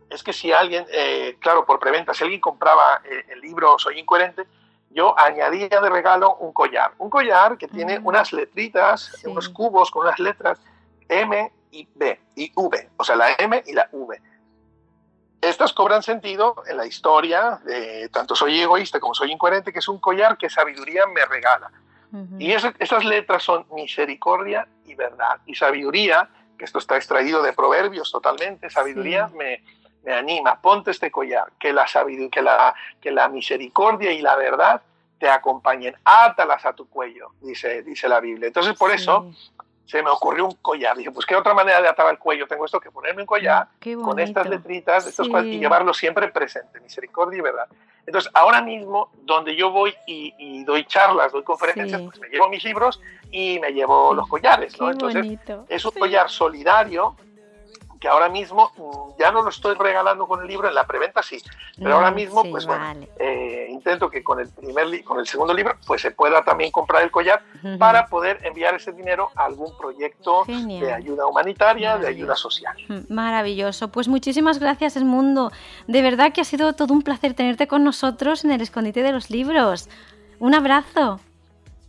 es 0.10 0.22
que 0.24 0.34
si 0.34 0.52
alguien, 0.52 0.86
eh, 0.90 1.38
claro, 1.40 1.66
por 1.66 1.80
preventa, 1.80 2.14
si 2.14 2.24
alguien 2.24 2.42
compraba 2.42 3.02
el 3.04 3.40
libro 3.40 3.80
Soy 3.80 4.00
Incoherente, 4.00 4.46
yo 4.90 5.18
añadía 5.20 5.68
de 5.68 5.90
regalo 5.90 6.36
un 6.38 6.54
collar. 6.54 6.92
Un 6.98 7.10
collar 7.10 7.58
que 7.58 7.68
tiene 7.68 8.00
mm. 8.00 8.06
unas 8.08 8.34
letritas, 8.34 9.12
unos 9.26 9.50
cubos 9.50 9.92
con 9.92 10.06
unas 10.06 10.20
letras 10.20 10.60
M 11.10 11.52
y 11.72 11.88
B 11.94 12.20
y 12.36 12.52
V, 12.56 12.90
o 12.98 13.04
sea, 13.04 13.16
la 13.16 13.34
M 13.38 13.64
y 13.66 13.74
la 13.74 13.90
V. 13.92 14.22
Estas 15.42 15.72
cobran 15.74 16.02
sentido 16.02 16.64
en 16.68 16.78
la 16.78 16.86
historia 16.86 17.60
de 17.64 18.10
tanto 18.10 18.36
soy 18.36 18.60
egoísta 18.60 19.00
como 19.00 19.14
soy 19.14 19.32
incoherente, 19.32 19.72
que 19.72 19.80
es 19.80 19.88
un 19.88 20.00
collar 20.00 20.38
que 20.38 20.50
sabiduría 20.50 21.06
me 21.08 21.26
regala. 21.26 21.72
Y 22.40 22.52
esas 22.54 23.04
letras 23.06 23.44
son 23.44 23.68
misericordia 23.72 24.68
y 24.86 24.96
verdad. 24.96 25.40
Y 25.46 25.56
sabiduría, 25.56 26.30
que 26.58 26.66
esto 26.66 26.80
está 26.80 26.96
extraído 26.96 27.44
de 27.44 27.54
proverbios 27.54 28.12
totalmente, 28.12 28.70
sabiduría 28.70 29.28
me, 29.36 29.62
me 30.08 30.14
anima, 30.14 30.62
ponte 30.62 30.92
este 30.92 31.12
collar, 31.12 31.52
que 31.60 31.74
la, 31.74 31.86
que 32.32 32.42
la, 32.42 32.74
que 33.02 33.12
la 33.12 33.28
misericordia 33.28 34.14
y 34.14 34.22
la 34.22 34.38
verdad 34.38 34.82
te 35.20 35.28
acompañen, 35.28 35.96
átalas 36.06 36.66
a 36.66 36.72
tu 36.72 36.88
cuello, 36.88 37.32
dice, 37.42 37.84
dice 37.84 38.08
la 38.08 38.22
Biblia. 38.22 38.48
Entonces, 38.48 38.74
por 38.78 38.90
eso, 38.92 39.30
se 39.86 40.02
me 40.02 40.10
ocurrió 40.10 40.46
un 40.46 40.56
collar. 40.62 40.96
Dije, 40.96 41.12
pues 41.12 41.26
qué 41.26 41.36
otra 41.36 41.54
manera 41.54 41.82
de 41.82 41.90
atar 41.90 42.10
el 42.10 42.20
cuello 42.20 42.48
tengo 42.48 42.64
esto 42.64 42.80
que 42.80 42.90
ponerme 42.90 43.24
un 43.24 43.26
collar 43.26 43.68
con 44.02 44.18
estas 44.20 44.48
letritas 44.48 45.06
estos 45.08 45.28
y 45.28 45.60
llevarlo 45.60 45.94
siempre 45.94 46.30
presente, 46.30 46.80
misericordia 46.80 47.40
y 47.40 47.42
verdad. 47.42 47.68
Entonces, 48.06 48.32
ahora 48.34 48.62
mismo, 48.62 49.10
donde 49.24 49.58
yo 49.58 49.72
voy 49.72 49.94
y, 50.06 50.64
doy 50.64 50.86
charlas, 50.86 51.34
doy 51.34 51.44
conferencias, 51.44 52.02
pues 52.02 52.18
me 52.22 52.30
llevo 52.30 52.48
mis 52.48 52.64
libros 52.64 53.02
y 53.30 53.60
me 53.60 53.72
llevo 53.72 54.14
los 54.14 54.30
collares. 54.30 54.80
¿no? 54.80 54.90
Entonces, 54.90 55.38
es 55.68 55.84
un 55.84 55.92
collar 55.92 56.30
solidario 56.30 57.18
que 58.00 58.08
ahora 58.08 58.30
mismo 58.30 58.72
mm, 58.78 59.20
ya 59.20 59.32
no 59.32 59.42
lo 59.42 59.50
estoy 59.50 59.76
regalando 59.76 60.28
con 60.28 60.42
el 60.42 60.48
libro, 60.48 60.68
en 60.68 60.76
la 60.76 60.86
preventa 60.86 61.24
sí, 61.24 61.42
pero 61.78 61.96
ahora 61.96 62.12
mismo 62.12 62.44
pues 62.50 62.66
bueno, 62.66 63.08
eh, 63.20 63.68
intento 63.70 64.10
que 64.10 64.24
con 64.24 64.40
el 64.40 64.50
primer 64.50 65.04
con 65.04 65.20
el 65.20 65.28
segundo 65.28 65.54
libro 65.54 65.76
pues 65.86 66.02
se 66.02 66.12
pueda 66.12 66.44
también 66.44 66.72
comprar 66.72 67.04
el 67.04 67.12
collar 67.12 67.42
para 67.80 68.06
poder 68.08 68.40
enviar 68.44 68.76
ese 68.76 68.92
dinero 68.92 69.32
a 69.36 69.46
algún 69.46 69.76
proyecto 69.78 70.44
de 70.46 70.94
ayuda 70.94 71.26
humanitaria, 71.26 71.98
de 71.98 72.08
ayuda 72.08 72.36
social. 72.36 72.76
Maravilloso, 73.10 73.90
pues 73.90 74.08
muchísimas 74.08 74.60
gracias 74.60 74.96
mundo 75.08 75.52
de 75.88 76.02
verdad 76.02 76.32
que 76.34 76.42
ha 76.42 76.46
sido 76.46 76.74
todo 76.74 76.94
un 76.94 77.02
placer 77.02 77.34
tenerte 77.34 77.68
con 77.68 77.84
nosotros 77.84 78.46
en 78.46 78.52
el 78.52 78.62
escondite 78.62 79.02
de 79.02 79.12
los 79.12 79.30
libros. 79.30 79.90
Un 80.40 80.54
abrazo. 80.54 81.20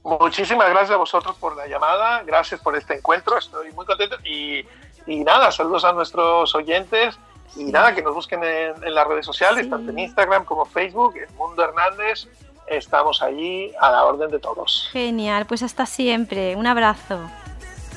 Muchísimas 0.04 0.70
gracias 0.70 0.92
a 0.92 0.96
vosotros 0.96 1.36
por 1.36 1.54
la 1.56 1.66
llamada, 1.66 2.22
gracias 2.22 2.60
por 2.60 2.74
este 2.76 2.94
encuentro, 2.94 3.36
estoy 3.36 3.72
muy 3.72 3.84
contento 3.84 4.16
y 4.24 4.64
y 5.08 5.24
nada, 5.24 5.50
saludos 5.50 5.84
a 5.84 5.92
nuestros 5.92 6.54
oyentes 6.54 7.18
y 7.56 7.64
nada, 7.64 7.94
que 7.94 8.02
nos 8.02 8.14
busquen 8.14 8.44
en, 8.44 8.94
las 8.94 9.06
redes 9.06 9.24
sociales, 9.24 9.68
tanto 9.68 9.90
en 9.90 9.98
Instagram 9.98 10.44
como 10.44 10.66
Facebook, 10.66 11.16
en 11.16 11.34
Mundo 11.36 11.64
Hernández. 11.64 12.28
Estamos 12.66 13.22
allí 13.22 13.72
a 13.80 13.90
la 13.90 14.04
orden 14.04 14.30
de 14.30 14.38
todos. 14.38 14.90
Genial, 14.92 15.46
pues 15.46 15.62
hasta 15.62 15.86
siempre. 15.86 16.54
Un 16.54 16.66
abrazo. 16.66 17.18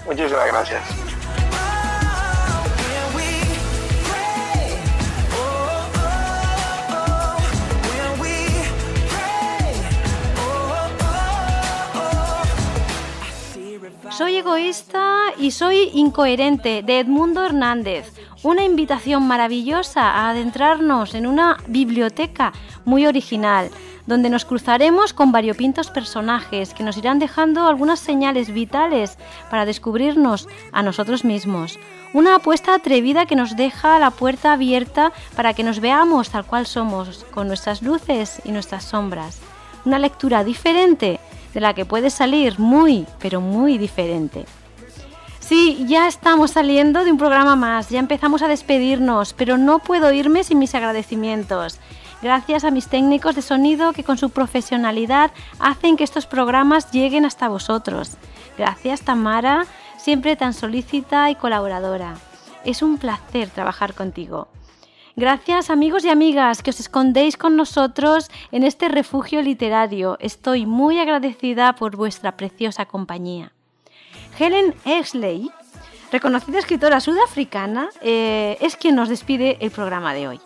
Muchísimas 0.05 0.47
gracias. 0.47 1.10
Soy 14.11 14.35
egoísta 14.35 15.31
y 15.37 15.51
soy 15.51 15.89
incoherente 15.93 16.83
de 16.83 16.99
Edmundo 16.99 17.45
Hernández. 17.45 18.11
Una 18.43 18.65
invitación 18.65 19.25
maravillosa 19.25 20.01
a 20.01 20.29
adentrarnos 20.29 21.15
en 21.15 21.25
una 21.25 21.57
biblioteca 21.67 22.51
muy 22.83 23.07
original, 23.07 23.69
donde 24.05 24.29
nos 24.29 24.43
cruzaremos 24.43 25.13
con 25.13 25.31
variopintos 25.31 25.89
personajes 25.91 26.73
que 26.73 26.83
nos 26.83 26.97
irán 26.97 27.19
dejando 27.19 27.65
algunas 27.67 28.01
señales 28.01 28.53
vitales 28.53 29.17
para 29.49 29.65
descubrirnos 29.65 30.49
a 30.73 30.83
nosotros 30.83 31.23
mismos. 31.23 31.79
Una 32.13 32.35
apuesta 32.35 32.75
atrevida 32.75 33.25
que 33.25 33.37
nos 33.37 33.55
deja 33.55 33.97
la 33.97 34.11
puerta 34.11 34.51
abierta 34.51 35.13
para 35.37 35.53
que 35.53 35.63
nos 35.63 35.79
veamos 35.79 36.31
tal 36.31 36.45
cual 36.45 36.65
somos, 36.65 37.23
con 37.31 37.47
nuestras 37.47 37.81
luces 37.81 38.41
y 38.43 38.51
nuestras 38.51 38.83
sombras. 38.83 39.39
Una 39.85 39.99
lectura 39.99 40.43
diferente 40.43 41.21
de 41.53 41.59
la 41.61 41.73
que 41.73 41.85
puede 41.85 42.09
salir 42.09 42.59
muy, 42.59 43.05
pero 43.19 43.41
muy 43.41 43.77
diferente. 43.77 44.45
Sí, 45.39 45.85
ya 45.87 46.07
estamos 46.07 46.51
saliendo 46.51 47.03
de 47.03 47.11
un 47.11 47.17
programa 47.17 47.55
más, 47.55 47.89
ya 47.89 47.99
empezamos 47.99 48.41
a 48.41 48.47
despedirnos, 48.47 49.33
pero 49.33 49.57
no 49.57 49.79
puedo 49.79 50.11
irme 50.13 50.43
sin 50.43 50.59
mis 50.59 50.75
agradecimientos. 50.75 51.79
Gracias 52.21 52.63
a 52.63 52.71
mis 52.71 52.87
técnicos 52.87 53.35
de 53.35 53.41
sonido 53.41 53.93
que 53.93 54.03
con 54.03 54.17
su 54.17 54.29
profesionalidad 54.29 55.31
hacen 55.59 55.97
que 55.97 56.03
estos 56.03 56.27
programas 56.27 56.91
lleguen 56.91 57.25
hasta 57.25 57.49
vosotros. 57.49 58.11
Gracias 58.57 59.01
Tamara, 59.01 59.65
siempre 59.97 60.35
tan 60.35 60.53
solícita 60.53 61.29
y 61.31 61.35
colaboradora. 61.35 62.13
Es 62.63 62.81
un 62.81 62.97
placer 62.97 63.49
trabajar 63.49 63.93
contigo. 63.95 64.47
Gracias 65.21 65.69
amigos 65.69 66.03
y 66.03 66.09
amigas 66.09 66.63
que 66.63 66.71
os 66.71 66.79
escondéis 66.79 67.37
con 67.37 67.55
nosotros 67.55 68.31
en 68.51 68.63
este 68.63 68.89
refugio 68.89 69.43
literario. 69.43 70.17
Estoy 70.19 70.65
muy 70.65 70.97
agradecida 70.97 71.75
por 71.75 71.95
vuestra 71.95 72.35
preciosa 72.35 72.87
compañía. 72.87 73.51
Helen 74.39 74.73
Exley, 74.83 75.51
reconocida 76.11 76.57
escritora 76.57 76.99
sudafricana, 76.99 77.89
eh, 78.01 78.57
es 78.61 78.75
quien 78.75 78.95
nos 78.95 79.09
despide 79.09 79.57
el 79.61 79.69
programa 79.69 80.15
de 80.15 80.27
hoy. 80.27 80.41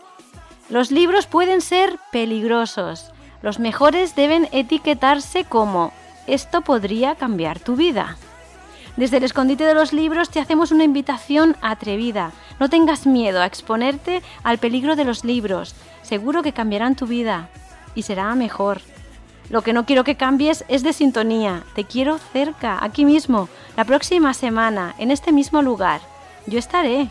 Los 0.67 0.91
libros 0.91 1.25
pueden 1.25 1.61
ser 1.61 1.97
peligrosos. 2.11 3.13
Los 3.41 3.59
mejores 3.59 4.13
deben 4.13 4.49
etiquetarse 4.51 5.45
como 5.45 5.93
esto 6.27 6.63
podría 6.63 7.15
cambiar 7.15 7.61
tu 7.61 7.77
vida. 7.77 8.17
Desde 8.97 9.17
el 9.17 9.23
escondite 9.23 9.65
de 9.65 9.73
los 9.73 9.91
libros 9.91 10.29
te 10.29 10.39
hacemos 10.39 10.71
una 10.71 10.85
invitación 10.85 11.57
atrevida. 11.61 12.31
No 12.59 12.69
tengas 12.69 13.05
miedo 13.05 13.41
a 13.41 13.45
exponerte 13.45 14.21
al 14.43 14.57
peligro 14.57 14.95
de 14.95 15.03
los 15.03 15.25
libros. 15.25 15.75
Seguro 16.01 16.43
que 16.43 16.53
cambiarán 16.53 16.95
tu 16.95 17.05
vida 17.05 17.49
y 17.93 18.03
será 18.03 18.33
mejor. 18.35 18.81
Lo 19.49 19.61
que 19.61 19.73
no 19.73 19.85
quiero 19.85 20.03
que 20.03 20.15
cambies 20.15 20.63
es 20.69 20.81
de 20.81 20.93
sintonía. 20.93 21.63
Te 21.75 21.83
quiero 21.83 22.17
cerca, 22.17 22.83
aquí 22.83 23.05
mismo, 23.05 23.49
la 23.75 23.83
próxima 23.83 24.33
semana, 24.33 24.95
en 24.97 25.11
este 25.11 25.31
mismo 25.31 25.61
lugar. 25.61 26.01
Yo 26.47 26.57
estaré. 26.57 27.09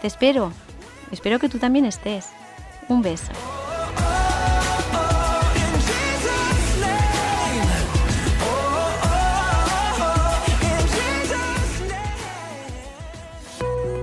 Te 0.00 0.06
espero. 0.06 0.52
Espero 1.10 1.38
que 1.38 1.48
tú 1.48 1.58
también 1.58 1.84
estés. 1.84 2.28
Un 2.88 3.02
beso. 3.02 3.32